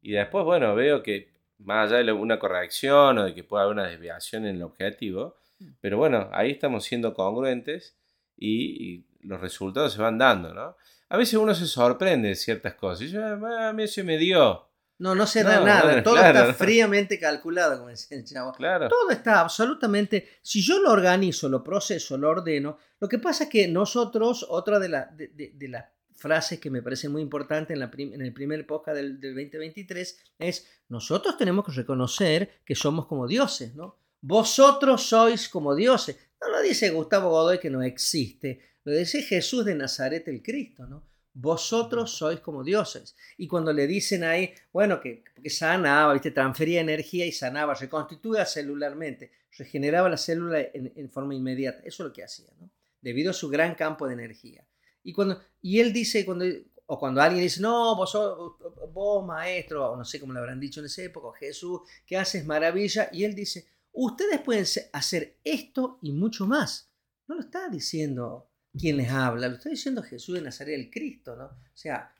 y 0.00 0.12
después, 0.12 0.44
bueno, 0.44 0.74
veo 0.74 1.02
que 1.02 1.32
más 1.58 1.90
allá 1.90 2.02
de 2.04 2.12
una 2.12 2.38
corrección 2.38 3.18
o 3.18 3.24
de 3.24 3.34
que 3.34 3.44
pueda 3.44 3.64
haber 3.64 3.74
una 3.74 3.88
desviación 3.88 4.46
en 4.46 4.56
el 4.56 4.62
objetivo, 4.62 5.36
pero 5.80 5.96
bueno, 5.98 6.28
ahí 6.32 6.50
estamos 6.50 6.84
siendo 6.84 7.14
congruentes 7.14 7.96
y, 8.36 8.94
y 8.94 9.06
los 9.20 9.40
resultados 9.40 9.92
se 9.92 10.02
van 10.02 10.18
dando, 10.18 10.54
¿no? 10.54 10.76
A 11.12 11.16
veces 11.18 11.34
uno 11.34 11.54
se 11.54 11.66
sorprende 11.66 12.28
de 12.28 12.34
ciertas 12.34 12.74
cosas. 12.74 13.02
Y 13.02 13.10
yo, 13.10 13.20
"Ah, 13.22 13.68
a 13.68 13.72
mí 13.74 13.86
se 13.86 14.02
me 14.02 14.16
dio. 14.16 14.66
No, 14.98 15.14
no 15.14 15.26
se 15.26 15.42
da 15.42 15.58
No, 15.60 15.66
nada, 15.66 15.96
no, 15.96 16.02
todo 16.02 16.14
claro. 16.14 16.38
está 16.40 16.54
fríamente 16.54 17.18
calculado, 17.18 17.76
como 17.78 17.88
decía 17.88 18.16
el 18.16 18.24
chavo. 18.24 18.52
Claro. 18.52 18.88
Todo 18.88 19.10
está 19.10 19.40
absolutamente, 19.40 20.28
si 20.42 20.62
yo 20.62 20.78
lo 20.80 20.90
organizo, 20.92 21.48
lo 21.48 21.62
proceso, 21.64 22.16
lo 22.16 22.30
ordeno, 22.30 22.78
lo 23.00 23.08
que 23.08 23.18
pasa 23.18 23.44
es 23.44 23.50
que 23.50 23.66
nosotros, 23.68 24.46
otra 24.48 24.78
de, 24.78 24.88
la- 24.88 25.06
de, 25.06 25.28
de- 25.28 25.52
de 25.54 25.68
las 25.68 25.84
frases 26.14 26.60
que 26.60 26.70
me 26.70 26.82
parecen 26.82 27.10
muy 27.10 27.20
importantes 27.20 27.74
en, 27.74 27.80
la 27.80 27.90
prim- 27.90 28.14
en 28.14 28.20
el 28.22 28.32
primer 28.32 28.64
podcast 28.66 28.96
del, 28.96 29.18
del 29.20 29.34
2023 29.34 30.18
es, 30.38 30.66
nosotros 30.88 31.36
tenemos 31.36 31.64
que 31.66 31.72
reconocer 31.72 32.60
que 32.64 32.74
somos 32.76 33.06
como 33.06 33.26
dioses, 33.26 33.74
¿no? 33.74 33.98
Vosotros 34.20 35.02
sois 35.08 35.48
como 35.48 35.74
dioses. 35.74 36.16
No 36.42 36.50
lo 36.50 36.60
dice 36.62 36.90
Gustavo 36.90 37.30
Godoy 37.30 37.58
que 37.58 37.70
no 37.70 37.82
existe, 37.82 38.60
lo 38.84 38.92
dice 38.92 39.22
Jesús 39.22 39.64
de 39.64 39.74
Nazaret 39.74 40.26
el 40.28 40.42
Cristo, 40.42 40.86
¿no? 40.86 41.06
Vosotros 41.34 42.10
sois 42.16 42.40
como 42.40 42.62
dioses. 42.62 43.16
Y 43.38 43.46
cuando 43.48 43.72
le 43.72 43.86
dicen 43.86 44.22
ahí, 44.22 44.52
bueno, 44.72 45.00
que, 45.00 45.24
que 45.42 45.48
sanaba, 45.48 46.12
¿viste? 46.12 46.30
transfería 46.30 46.80
energía 46.82 47.24
y 47.24 47.32
sanaba, 47.32 47.72
reconstituía 47.74 48.44
celularmente, 48.44 49.32
regeneraba 49.56 50.10
la 50.10 50.18
célula 50.18 50.60
en, 50.60 51.10
forma 51.10 51.34
inmediata. 51.34 51.78
Eso 51.84 52.02
es 52.02 52.08
lo 52.08 52.12
que 52.12 52.24
hacía, 52.24 52.50
¿no? 52.60 52.68
Debido 53.00 53.30
a 53.30 53.34
su 53.34 53.48
gran 53.48 53.74
campo 53.74 54.06
de 54.06 54.14
energía. 54.14 54.66
Y, 55.02 55.12
cuando, 55.14 55.40
y 55.62 55.80
él 55.80 55.92
dice, 55.92 56.26
cuando, 56.26 56.44
o 56.86 56.98
cuando 56.98 57.22
alguien 57.22 57.42
dice, 57.42 57.62
no, 57.62 57.96
vos, 57.96 58.10
sos- 58.10 58.58
vos 58.92 59.24
maestro, 59.24 59.92
o 59.92 59.96
no 59.96 60.04
sé 60.04 60.20
cómo 60.20 60.34
le 60.34 60.38
habrán 60.38 60.60
dicho 60.60 60.80
en 60.80 60.86
esa 60.86 61.02
época, 61.02 61.38
Jesús, 61.38 61.80
que 62.06 62.16
haces 62.18 62.44
maravilla, 62.44 63.08
y 63.10 63.24
él 63.24 63.34
dice, 63.34 63.66
ustedes 63.92 64.40
pueden 64.40 64.66
hacer 64.92 65.38
esto 65.44 65.98
y 66.02 66.12
mucho 66.12 66.46
más. 66.46 66.90
No 67.26 67.34
lo 67.36 67.42
está 67.42 67.68
diciendo 67.68 68.48
quien 68.78 68.96
les 68.96 69.10
habla, 69.10 69.48
lo 69.48 69.56
está 69.56 69.68
diciendo 69.68 70.02
Jesús 70.02 70.34
de 70.36 70.42
Nazaret 70.42 70.74
el 70.74 70.90
Cristo, 70.90 71.36
¿no? 71.36 71.44
O 71.44 71.74
sea, 71.74 72.14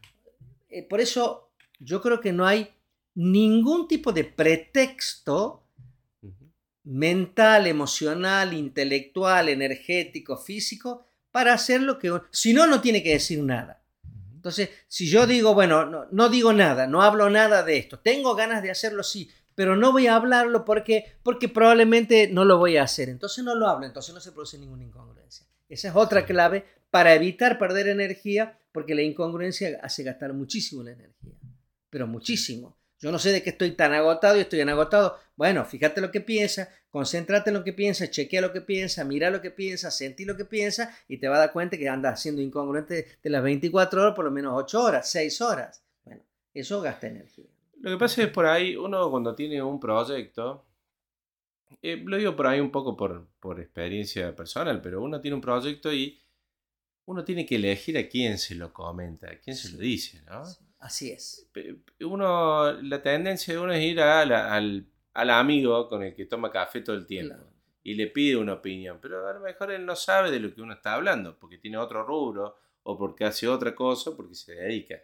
eh, 0.68 0.82
por 0.82 1.00
eso 1.00 1.52
yo 1.78 2.00
creo 2.00 2.20
que 2.20 2.32
no 2.32 2.46
hay 2.46 2.70
ningún 3.14 3.88
tipo 3.88 4.12
de 4.12 4.24
pretexto 4.24 5.66
mental, 6.84 7.66
emocional, 7.66 8.52
intelectual, 8.52 9.48
energético, 9.48 10.36
físico, 10.36 11.06
para 11.30 11.54
hacer 11.54 11.82
lo 11.82 11.98
que... 11.98 12.12
Si 12.30 12.52
no, 12.52 12.66
no 12.66 12.80
tiene 12.80 13.02
que 13.02 13.12
decir 13.12 13.42
nada. 13.42 13.82
Entonces, 14.34 14.70
si 14.88 15.08
yo 15.08 15.26
digo, 15.26 15.54
bueno, 15.54 15.86
no, 15.86 16.06
no, 16.10 16.28
digo 16.28 16.52
nada, 16.52 16.88
no 16.88 17.02
hablo 17.02 17.30
nada 17.30 17.62
de 17.62 17.76
esto, 17.76 18.00
tengo 18.00 18.34
ganas 18.34 18.60
de 18.60 18.72
hacerlo, 18.72 19.04
sí, 19.04 19.30
pero 19.54 19.76
no 19.76 19.92
voy 19.92 20.06
a 20.06 20.16
hablarlo 20.16 20.64
porque, 20.64 21.04
porque 21.22 21.48
probablemente 21.48 22.28
no 22.28 22.44
lo 22.44 22.58
voy 22.58 22.76
a 22.76 22.84
hacer. 22.84 23.08
Entonces 23.08 23.44
no 23.44 23.54
lo 23.54 23.68
hablo, 23.68 23.86
entonces 23.86 24.14
no 24.14 24.20
se 24.20 24.32
produce 24.32 24.58
ninguna 24.58 24.84
incongruencia. 24.84 25.46
Esa 25.68 25.88
es 25.88 25.96
otra 25.96 26.24
clave 26.26 26.64
para 26.90 27.14
evitar 27.14 27.58
perder 27.58 27.88
energía, 27.88 28.58
porque 28.72 28.94
la 28.94 29.02
incongruencia 29.02 29.78
hace 29.82 30.02
gastar 30.02 30.34
muchísimo 30.34 30.82
la 30.82 30.92
energía, 30.92 31.32
pero 31.88 32.06
muchísimo. 32.06 32.76
Yo 33.00 33.10
no 33.10 33.18
sé 33.18 33.32
de 33.32 33.42
qué 33.42 33.50
estoy 33.50 33.72
tan 33.72 33.92
agotado 33.94 34.36
y 34.36 34.40
estoy 34.42 34.60
tan 34.60 34.68
agotado. 34.68 35.18
Bueno, 35.34 35.64
fíjate 35.64 36.00
lo 36.00 36.12
que 36.12 36.20
piensa, 36.20 36.68
concéntrate 36.88 37.50
en 37.50 37.54
lo 37.54 37.64
que 37.64 37.72
piensa, 37.72 38.08
chequea 38.08 38.40
lo 38.40 38.52
que 38.52 38.60
piensa, 38.60 39.04
mira 39.04 39.28
lo 39.30 39.40
que 39.40 39.50
piensa, 39.50 39.90
sentí 39.90 40.24
lo 40.24 40.36
que 40.36 40.44
piensa 40.44 40.94
y 41.08 41.16
te 41.16 41.26
va 41.26 41.36
a 41.36 41.40
dar 41.40 41.52
cuenta 41.52 41.76
que 41.76 41.88
anda 41.88 42.14
siendo 42.14 42.42
incongruente 42.42 43.18
de 43.22 43.30
las 43.30 43.42
24 43.42 44.02
horas, 44.02 44.14
por 44.14 44.24
lo 44.24 44.30
menos 44.30 44.52
8 44.54 44.82
horas, 44.82 45.10
6 45.10 45.40
horas. 45.40 45.82
Bueno, 46.04 46.22
eso 46.54 46.80
gasta 46.80 47.08
energía. 47.08 47.51
Lo 47.82 47.90
que 47.90 47.98
pasa 47.98 48.22
es 48.22 48.28
por 48.28 48.46
ahí, 48.46 48.76
uno 48.76 49.10
cuando 49.10 49.34
tiene 49.34 49.60
un 49.60 49.80
proyecto, 49.80 50.64
eh, 51.82 51.96
lo 51.96 52.16
digo 52.16 52.36
por 52.36 52.46
ahí 52.46 52.60
un 52.60 52.70
poco 52.70 52.96
por, 52.96 53.26
por 53.40 53.58
experiencia 53.58 54.36
personal, 54.36 54.80
pero 54.80 55.02
uno 55.02 55.20
tiene 55.20 55.34
un 55.34 55.40
proyecto 55.40 55.92
y 55.92 56.22
uno 57.06 57.24
tiene 57.24 57.44
que 57.44 57.56
elegir 57.56 57.98
a 57.98 58.08
quién 58.08 58.38
se 58.38 58.54
lo 58.54 58.72
comenta, 58.72 59.26
a 59.32 59.40
quién 59.40 59.56
se 59.56 59.72
lo 59.72 59.78
dice, 59.78 60.22
¿no? 60.26 60.44
Así 60.78 61.10
es. 61.10 61.50
Uno, 62.00 62.70
la 62.70 63.02
tendencia 63.02 63.52
de 63.52 63.58
uno 63.58 63.72
es 63.72 63.82
ir 63.82 64.00
al, 64.00 64.32
al, 64.32 65.30
amigo 65.30 65.88
con 65.88 66.04
el 66.04 66.14
que 66.14 66.26
toma 66.26 66.52
café 66.52 66.82
todo 66.82 66.94
el 66.94 67.04
tiempo 67.04 67.34
y 67.82 67.94
le 67.94 68.06
pide 68.06 68.36
una 68.36 68.54
opinión, 68.54 69.00
pero 69.02 69.26
a 69.26 69.32
lo 69.32 69.40
mejor 69.40 69.72
él 69.72 69.84
no 69.84 69.96
sabe 69.96 70.30
de 70.30 70.38
lo 70.38 70.54
que 70.54 70.62
uno 70.62 70.74
está 70.74 70.94
hablando, 70.94 71.36
porque 71.36 71.58
tiene 71.58 71.78
otro 71.78 72.04
rubro 72.04 72.56
o 72.84 72.96
porque 72.96 73.24
hace 73.24 73.48
otra 73.48 73.74
cosa, 73.74 74.16
porque 74.16 74.36
se 74.36 74.54
dedica. 74.54 75.02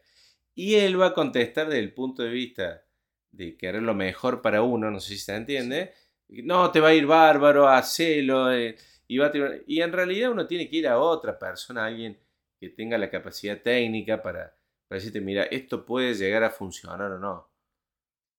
Y 0.59 0.75
él 0.75 1.01
va 1.01 1.07
a 1.07 1.14
contestar 1.14 1.68
desde 1.68 1.79
el 1.79 1.94
punto 1.94 2.25
de 2.25 2.31
vista 2.31 2.85
de 3.31 3.57
querer 3.57 3.81
lo 3.81 3.94
mejor 3.94 4.42
para 4.42 4.61
uno, 4.61 4.90
no 4.90 4.99
sé 4.99 5.11
si 5.11 5.18
se 5.18 5.37
entiende. 5.37 5.92
No, 6.27 6.73
te 6.73 6.81
va 6.81 6.88
a 6.88 6.94
ir 6.94 7.07
bárbaro, 7.07 7.68
hacelo. 7.68 8.53
Eh, 8.53 8.75
y, 9.07 9.18
va 9.18 9.31
y 9.68 9.81
en 9.81 9.92
realidad 9.92 10.33
uno 10.33 10.49
tiene 10.49 10.68
que 10.68 10.79
ir 10.79 10.88
a 10.88 10.99
otra 10.99 11.38
persona, 11.38 11.87
alguien 11.87 12.18
que 12.59 12.71
tenga 12.71 12.99
la 12.99 13.09
capacidad 13.09 13.62
técnica 13.62 14.21
para, 14.21 14.53
para 14.88 14.99
decirte, 14.99 15.21
mira, 15.21 15.44
esto 15.44 15.87
puede 15.87 16.12
llegar 16.14 16.42
a 16.42 16.51
funcionar 16.51 17.12
o 17.12 17.21
no. 17.21 17.49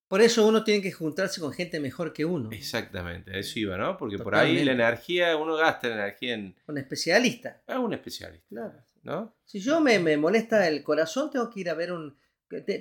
Por 0.09 0.21
eso 0.21 0.45
uno 0.45 0.61
tiene 0.65 0.81
que 0.81 0.91
juntarse 0.91 1.39
con 1.39 1.53
gente 1.53 1.79
mejor 1.79 2.11
que 2.11 2.25
uno. 2.25 2.49
Exactamente, 2.51 3.39
eso 3.39 3.59
iba, 3.59 3.77
¿no? 3.77 3.95
Porque 3.95 4.17
por 4.17 4.35
ahí 4.35 4.61
la 4.65 4.73
energía, 4.73 5.37
uno 5.37 5.55
gasta 5.55 5.87
la 5.87 5.93
energía 5.95 6.33
en... 6.33 6.53
Un 6.67 6.79
especialista. 6.79 7.61
Ah, 7.65 7.79
un 7.79 7.93
especialista. 7.93 8.45
Claro. 8.49 8.83
¿No? 9.03 9.35
Si 9.45 9.59
yo 9.59 9.81
me, 9.81 9.99
me, 9.99 10.17
molesta 10.17 10.67
el 10.67 10.83
corazón, 10.83 11.29
tengo 11.29 11.49
que 11.49 11.61
ir 11.61 11.69
a 11.69 11.73
ver 11.73 11.91
un... 11.91 12.17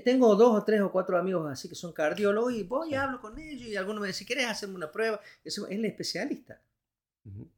Tengo 0.03 0.35
dos 0.35 0.63
o 0.63 0.65
tres 0.65 0.81
o 0.81 0.91
cuatro 0.91 1.19
amigos 1.19 1.47
así 1.53 1.69
que 1.69 1.75
son 1.75 1.93
cardiólogos 1.93 2.55
y 2.55 2.63
voy 2.63 2.93
y 2.93 2.95
hablo 2.95 3.21
con 3.21 3.39
ellos 3.39 3.69
y 3.69 3.77
alguno 3.77 4.01
me 4.01 4.07
dice, 4.07 4.25
¿quieres 4.25 4.47
hacerme 4.47 4.77
una 4.77 4.91
prueba? 4.91 5.21
Eso 5.45 5.67
es 5.67 5.73
el 5.77 5.85
especialista. 5.85 6.63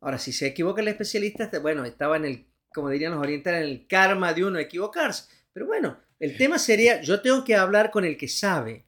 Ahora, 0.01 0.18
si 0.18 0.33
se 0.33 0.49
equivoca 0.49 0.81
el 0.81 0.88
especialista, 0.88 1.44
este, 1.44 1.59
bueno, 1.59 1.85
estaba 1.85 2.16
en 2.16 2.25
el, 2.25 2.46
como 2.75 2.90
dirían 2.90 3.12
los 3.12 3.20
orientales, 3.20 3.62
en 3.62 3.68
el 3.68 3.87
karma 3.87 4.33
de 4.33 4.44
uno 4.44 4.59
equivocarse. 4.59 5.31
Pero 5.53 5.66
bueno, 5.66 5.99
el 6.18 6.37
tema 6.37 6.59
sería, 6.59 7.01
yo 7.01 7.20
tengo 7.20 7.44
que 7.44 7.55
hablar 7.55 7.90
con 7.90 8.05
el 8.05 8.16
que 8.16 8.29
sabe, 8.29 8.87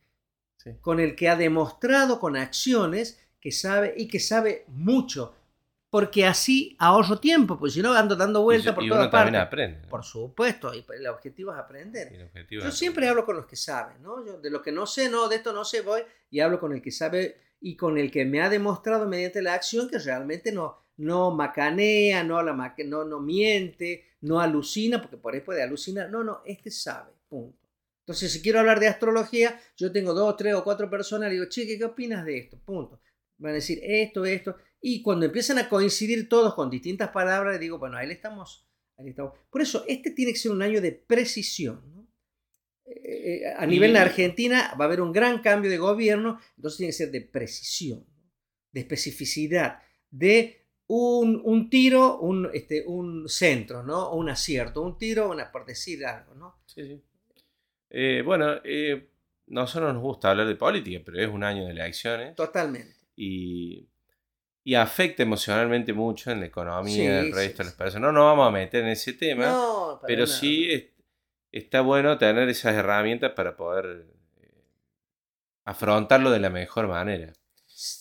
con 0.80 1.00
el 1.00 1.14
que 1.14 1.28
ha 1.28 1.36
demostrado 1.36 2.20
con 2.20 2.36
acciones 2.36 3.20
que 3.40 3.52
sabe 3.52 3.94
y 3.96 4.06
que 4.06 4.20
sabe 4.20 4.64
mucho 4.68 5.34
porque 5.92 6.24
así 6.24 6.74
ahorro 6.78 7.18
tiempo, 7.20 7.58
porque 7.58 7.74
si 7.74 7.82
no 7.82 7.92
ando 7.92 8.16
dando 8.16 8.40
vueltas 8.40 8.74
por 8.74 8.88
todas 8.88 9.08
partes. 9.08 9.38
aprende. 9.38 9.86
Por 9.88 10.02
supuesto, 10.02 10.72
y 10.72 10.82
el 10.96 11.06
objetivo 11.06 11.52
es 11.52 11.58
aprender. 11.58 12.30
Yo 12.48 12.70
siempre 12.70 13.06
hablo 13.06 13.26
con 13.26 13.36
los 13.36 13.44
que 13.44 13.56
saben, 13.56 14.02
¿no? 14.02 14.22
de 14.22 14.48
lo 14.48 14.62
que 14.62 14.72
no 14.72 14.86
sé, 14.86 15.10
no, 15.10 15.28
de 15.28 15.36
esto 15.36 15.52
no 15.52 15.66
sé, 15.66 15.82
voy 15.82 16.00
y 16.30 16.40
hablo 16.40 16.58
con 16.58 16.72
el 16.72 16.80
que 16.80 16.90
sabe 16.90 17.36
y 17.60 17.76
con 17.76 17.98
el 17.98 18.10
que 18.10 18.24
me 18.24 18.40
ha 18.40 18.48
demostrado 18.48 19.06
mediante 19.06 19.42
la 19.42 19.52
acción 19.52 19.86
que 19.86 19.98
realmente 19.98 20.50
no, 20.50 20.78
no 20.96 21.30
macanea, 21.30 22.24
no, 22.24 22.42
la 22.42 22.74
no, 22.86 23.04
no 23.04 23.20
miente, 23.20 24.16
no 24.22 24.40
alucina, 24.40 24.98
porque 24.98 25.18
por 25.18 25.34
ahí 25.34 25.40
puede 25.40 25.62
alucinar. 25.62 26.08
No, 26.08 26.24
no, 26.24 26.40
este 26.46 26.70
sabe, 26.70 27.12
punto. 27.28 27.68
Entonces, 28.00 28.32
si 28.32 28.40
quiero 28.40 28.60
hablar 28.60 28.80
de 28.80 28.88
astrología, 28.88 29.60
yo 29.76 29.92
tengo 29.92 30.14
dos, 30.14 30.38
tres 30.38 30.54
o 30.54 30.64
cuatro 30.64 30.88
personas, 30.88 31.28
le 31.28 31.34
digo, 31.34 31.50
chique, 31.50 31.76
¿qué 31.76 31.84
opinas 31.84 32.24
de 32.24 32.38
esto? 32.38 32.58
Punto. 32.64 32.98
Van 33.38 33.52
a 33.52 33.54
decir 33.54 33.80
esto, 33.82 34.24
esto. 34.24 34.56
Y 34.80 35.00
cuando 35.00 35.26
empiezan 35.26 35.58
a 35.58 35.68
coincidir 35.68 36.28
todos 36.28 36.54
con 36.54 36.68
distintas 36.68 37.10
palabras, 37.10 37.58
digo, 37.60 37.78
bueno, 37.78 37.96
ahí 37.96 38.10
estamos, 38.10 38.68
ahí 38.98 39.10
estamos. 39.10 39.34
Por 39.48 39.62
eso, 39.62 39.84
este 39.86 40.10
tiene 40.10 40.32
que 40.32 40.38
ser 40.38 40.50
un 40.50 40.60
año 40.60 40.80
de 40.80 40.92
precisión. 40.92 42.08
Eh, 42.84 43.44
eh, 43.44 43.54
a 43.56 43.64
nivel 43.64 43.92
de 43.92 44.00
Argentina 44.00 44.74
va 44.78 44.84
a 44.84 44.88
haber 44.88 45.00
un 45.00 45.12
gran 45.12 45.40
cambio 45.40 45.70
de 45.70 45.78
gobierno, 45.78 46.40
entonces 46.56 46.78
tiene 46.78 46.88
que 46.90 46.96
ser 46.96 47.10
de 47.12 47.20
precisión, 47.20 48.04
de 48.72 48.80
especificidad, 48.80 49.78
de 50.10 50.66
un, 50.88 51.70
tiro, 51.70 52.18
un, 52.18 52.50
este, 52.52 52.84
un 52.84 53.28
centro, 53.28 53.82
¿no? 53.82 54.12
un 54.12 54.28
acierto, 54.28 54.82
un 54.82 54.98
tiro, 54.98 55.30
una, 55.30 55.50
por 55.50 55.64
decir 55.64 56.04
algo. 56.04 56.34
¿no? 56.34 56.60
Sí, 56.66 56.84
sí. 56.84 57.02
Eh, 57.88 58.22
bueno, 58.24 58.56
nosotros 59.46 59.94
nos 59.94 60.02
gusta 60.02 60.30
hablar 60.30 60.48
de 60.48 60.56
política, 60.56 61.00
pero 61.04 61.20
es 61.20 61.28
un 61.28 61.44
año 61.44 61.64
de 61.64 61.70
elecciones. 61.70 62.34
Totalmente. 62.34 63.01
Y 63.16 63.88
y 64.64 64.74
afecta 64.74 65.22
emocionalmente 65.22 65.92
mucho 65.92 66.30
en 66.30 66.40
la 66.40 66.46
economía 66.46 67.16
del 67.16 67.32
resto 67.32 67.58
de 67.58 67.64
las 67.64 67.74
personas. 67.74 68.02
No 68.02 68.12
nos 68.12 68.24
vamos 68.24 68.48
a 68.48 68.50
meter 68.50 68.84
en 68.84 68.90
ese 68.90 69.12
tema, 69.12 69.98
pero 70.06 70.26
sí 70.26 70.92
está 71.50 71.80
bueno 71.80 72.16
tener 72.16 72.48
esas 72.48 72.74
herramientas 72.74 73.32
para 73.32 73.56
poder 73.56 74.06
eh, 74.40 74.64
afrontarlo 75.64 76.30
de 76.30 76.40
la 76.40 76.50
mejor 76.50 76.86
manera. 76.86 77.32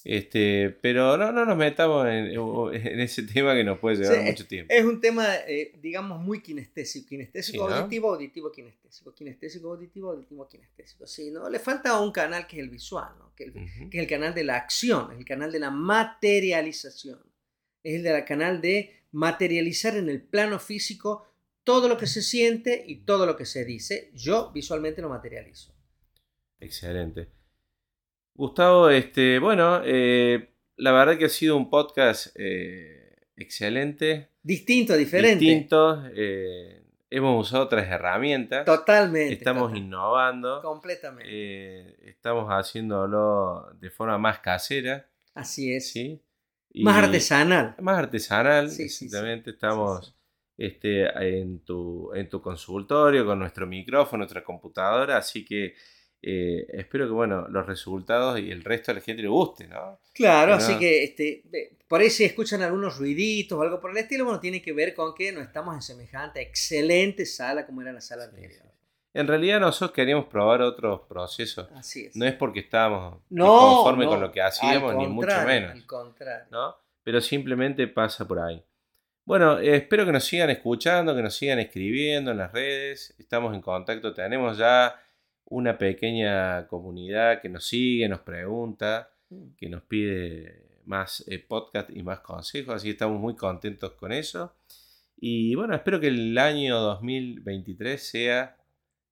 Este, 0.03 0.69
pero 0.81 1.17
no, 1.17 1.31
no 1.31 1.45
nos 1.45 1.57
metamos 1.57 2.05
en, 2.07 2.29
ese 2.99 3.23
tema 3.23 3.55
que 3.55 3.63
nos 3.63 3.79
puede 3.79 3.97
llevar 3.97 4.23
mucho 4.23 4.45
tiempo. 4.45 4.71
Es 4.73 4.83
un 4.85 5.01
tema, 5.01 5.27
eh, 5.47 5.73
digamos, 5.81 6.19
muy 6.21 6.41
kinestésico. 6.41 7.09
Kinestésico, 7.09 7.67
auditivo, 7.67 8.13
auditivo, 8.13 8.51
kinestésico. 8.51 9.13
Kinestésico, 9.13 9.71
auditivo, 9.71 10.11
auditivo, 10.11 10.47
kinestésico. 10.47 11.07
Sí, 11.07 11.31
¿no? 11.31 11.49
Le 11.49 11.59
falta 11.59 11.99
un 11.99 12.11
canal 12.11 12.45
que 12.45 12.57
es 12.57 12.63
el 12.63 12.69
visual, 12.69 13.13
¿no? 13.17 13.33
que, 13.35 13.45
es 13.45 13.99
el 13.99 14.07
canal 14.07 14.35
de 14.35 14.43
la 14.43 14.55
acción, 14.57 15.11
el 15.17 15.25
canal 15.25 15.51
de 15.51 15.59
la 15.59 15.71
materialización. 15.71 17.19
Es 17.83 17.95
el 17.95 18.03
de 18.03 18.23
canal 18.25 18.61
de 18.61 19.05
materializar 19.11 19.97
en 19.97 20.09
el 20.09 20.21
plano 20.21 20.59
físico 20.59 21.25
todo 21.63 21.87
lo 21.87 21.97
que 21.97 22.07
se 22.07 22.21
siente 22.21 22.83
y 22.85 22.97
todo 22.97 23.25
lo 23.25 23.35
que 23.35 23.45
se 23.45 23.65
dice. 23.65 24.11
Yo 24.13 24.51
visualmente 24.53 25.01
lo 25.01 25.09
materializo. 25.09 25.73
Excelente. 26.59 27.40
Gustavo, 28.33 28.89
este, 28.89 29.39
bueno, 29.39 29.81
eh, 29.83 30.49
la 30.77 30.91
verdad 30.91 31.17
que 31.17 31.25
ha 31.25 31.29
sido 31.29 31.57
un 31.57 31.69
podcast 31.69 32.27
eh, 32.35 33.15
excelente. 33.35 34.29
Distinto, 34.41 34.95
diferente. 34.95 35.43
Distinto. 35.43 36.03
Eh, 36.15 36.83
hemos 37.09 37.47
usado 37.47 37.65
otras 37.65 37.87
herramientas. 37.87 38.65
Totalmente. 38.65 39.33
Estamos 39.33 39.75
innovando. 39.75 40.61
Completamente. 40.61 42.09
estamos 42.09 42.47
haciéndolo 42.49 43.67
de 43.79 43.89
forma 43.89 44.17
más 44.17 44.39
casera. 44.39 45.07
Así 45.33 45.73
es. 45.73 45.91
¿sí? 45.91 46.21
más 46.75 47.03
artesanal. 47.03 47.75
Más 47.79 47.97
artesanal, 47.97 48.69
sí, 48.69 48.83
exactamente. 48.83 49.51
estamos 49.51 50.15
este, 50.57 51.05
en, 51.39 51.59
tu, 51.59 52.13
en 52.13 52.29
tu 52.29 52.41
consultorio 52.41 53.25
con 53.25 53.39
nuestro 53.39 53.67
micrófono, 53.67 54.19
nuestra 54.19 54.43
computadora, 54.43 55.17
así 55.17 55.43
que 55.43 55.75
eh, 56.23 56.67
espero 56.69 57.07
que 57.07 57.13
bueno, 57.13 57.47
los 57.47 57.65
resultados 57.65 58.39
y 58.39 58.51
el 58.51 58.63
resto 58.63 58.91
de 58.91 58.99
la 58.99 59.05
gente 59.05 59.23
le 59.23 59.27
guste, 59.27 59.67
¿no? 59.67 59.99
Claro, 60.13 60.53
así 60.53 60.77
que 60.77 61.03
este, 61.03 61.43
por 61.87 62.01
ahí 62.01 62.09
si 62.11 62.23
escuchan 62.23 62.61
algunos 62.61 62.97
ruiditos 62.97 63.57
o 63.57 63.61
algo 63.61 63.79
por 63.79 63.91
el 63.91 63.97
estilo, 63.97 64.25
bueno, 64.25 64.39
tiene 64.39 64.61
que 64.61 64.71
ver 64.71 64.93
con 64.93 65.15
que 65.15 65.31
no 65.31 65.41
estamos 65.41 65.73
en 65.73 65.81
semejante 65.81 66.41
excelente 66.41 67.25
sala 67.25 67.65
como 67.65 67.81
era 67.81 67.91
la 67.91 68.01
sala 68.01 68.25
anterior. 68.25 68.61
En 69.13 69.27
realidad 69.27 69.59
nosotros 69.59 69.91
queríamos 69.91 70.25
probar 70.27 70.61
otros 70.61 71.01
procesos. 71.01 71.67
Así 71.75 72.05
es. 72.05 72.15
No 72.15 72.25
es 72.25 72.33
porque 72.33 72.61
estábamos 72.61 73.19
conformes 73.29 74.07
con 74.07 74.21
lo 74.21 74.31
que 74.31 74.41
hacíamos, 74.41 74.95
ni 74.95 75.07
mucho 75.07 75.35
menos. 75.45 75.71
Al 75.71 75.85
contrario. 75.85 76.45
¿no? 76.51 76.75
Pero 77.03 77.19
simplemente 77.19 77.87
pasa 77.87 78.27
por 78.27 78.39
ahí. 78.39 78.63
Bueno, 79.25 79.59
eh, 79.59 79.75
espero 79.75 80.05
que 80.05 80.11
nos 80.11 80.23
sigan 80.23 80.49
escuchando, 80.49 81.15
que 81.15 81.21
nos 81.21 81.35
sigan 81.35 81.59
escribiendo 81.59 82.31
en 82.31 82.37
las 82.37 82.51
redes. 82.51 83.13
Estamos 83.17 83.53
en 83.53 83.61
contacto, 83.61 84.13
tenemos 84.13 84.57
ya 84.57 84.95
una 85.51 85.77
pequeña 85.77 86.67
comunidad 86.67 87.41
que 87.41 87.49
nos 87.49 87.67
sigue, 87.67 88.07
nos 88.07 88.21
pregunta, 88.21 89.11
mm. 89.29 89.55
que 89.57 89.69
nos 89.69 89.83
pide 89.83 90.79
más 90.85 91.23
eh, 91.27 91.39
podcast 91.39 91.89
y 91.89 92.01
más 92.03 92.21
consejos, 92.21 92.75
así 92.75 92.87
que 92.87 92.91
estamos 92.91 93.19
muy 93.19 93.35
contentos 93.35 93.91
con 93.93 94.11
eso. 94.11 94.55
Y 95.17 95.53
bueno, 95.55 95.75
espero 95.75 95.99
que 95.99 96.07
el 96.07 96.37
año 96.37 96.79
2023 96.79 98.01
sea 98.01 98.57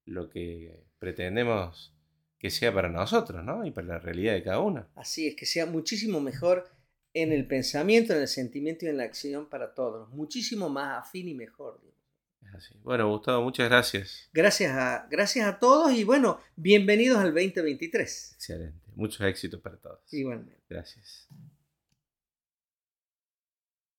lo 0.05 0.29
que 0.29 0.85
pretendemos 0.97 1.93
que 2.39 2.49
sea 2.49 2.73
para 2.73 2.89
nosotros, 2.89 3.43
¿no? 3.43 3.65
Y 3.65 3.71
para 3.71 3.87
la 3.87 3.99
realidad 3.99 4.33
de 4.33 4.43
cada 4.43 4.59
uno. 4.59 4.87
Así 4.95 5.27
es, 5.27 5.35
que 5.35 5.45
sea 5.45 5.65
muchísimo 5.65 6.21
mejor 6.21 6.69
en 7.13 7.33
el 7.33 7.45
pensamiento, 7.47 8.13
en 8.13 8.21
el 8.21 8.27
sentimiento 8.29 8.85
y 8.85 8.89
en 8.89 8.97
la 8.97 9.03
acción 9.03 9.49
para 9.49 9.73
todos. 9.73 10.09
Muchísimo 10.09 10.69
más 10.69 11.05
afín 11.05 11.27
y 11.27 11.33
mejor. 11.33 11.81
Así. 12.53 12.73
Bueno, 12.83 13.09
Gustavo, 13.09 13.43
muchas 13.43 13.69
gracias. 13.69 14.29
Gracias 14.33 14.75
a, 14.75 15.07
gracias 15.09 15.47
a 15.47 15.59
todos 15.59 15.93
y 15.93 16.03
bueno, 16.03 16.39
bienvenidos 16.55 17.19
al 17.19 17.33
2023. 17.33 18.33
Excelente. 18.35 18.79
Muchos 18.95 19.21
éxitos 19.21 19.61
para 19.61 19.77
todos. 19.77 19.99
Igualmente. 20.11 20.57
Gracias. 20.69 21.27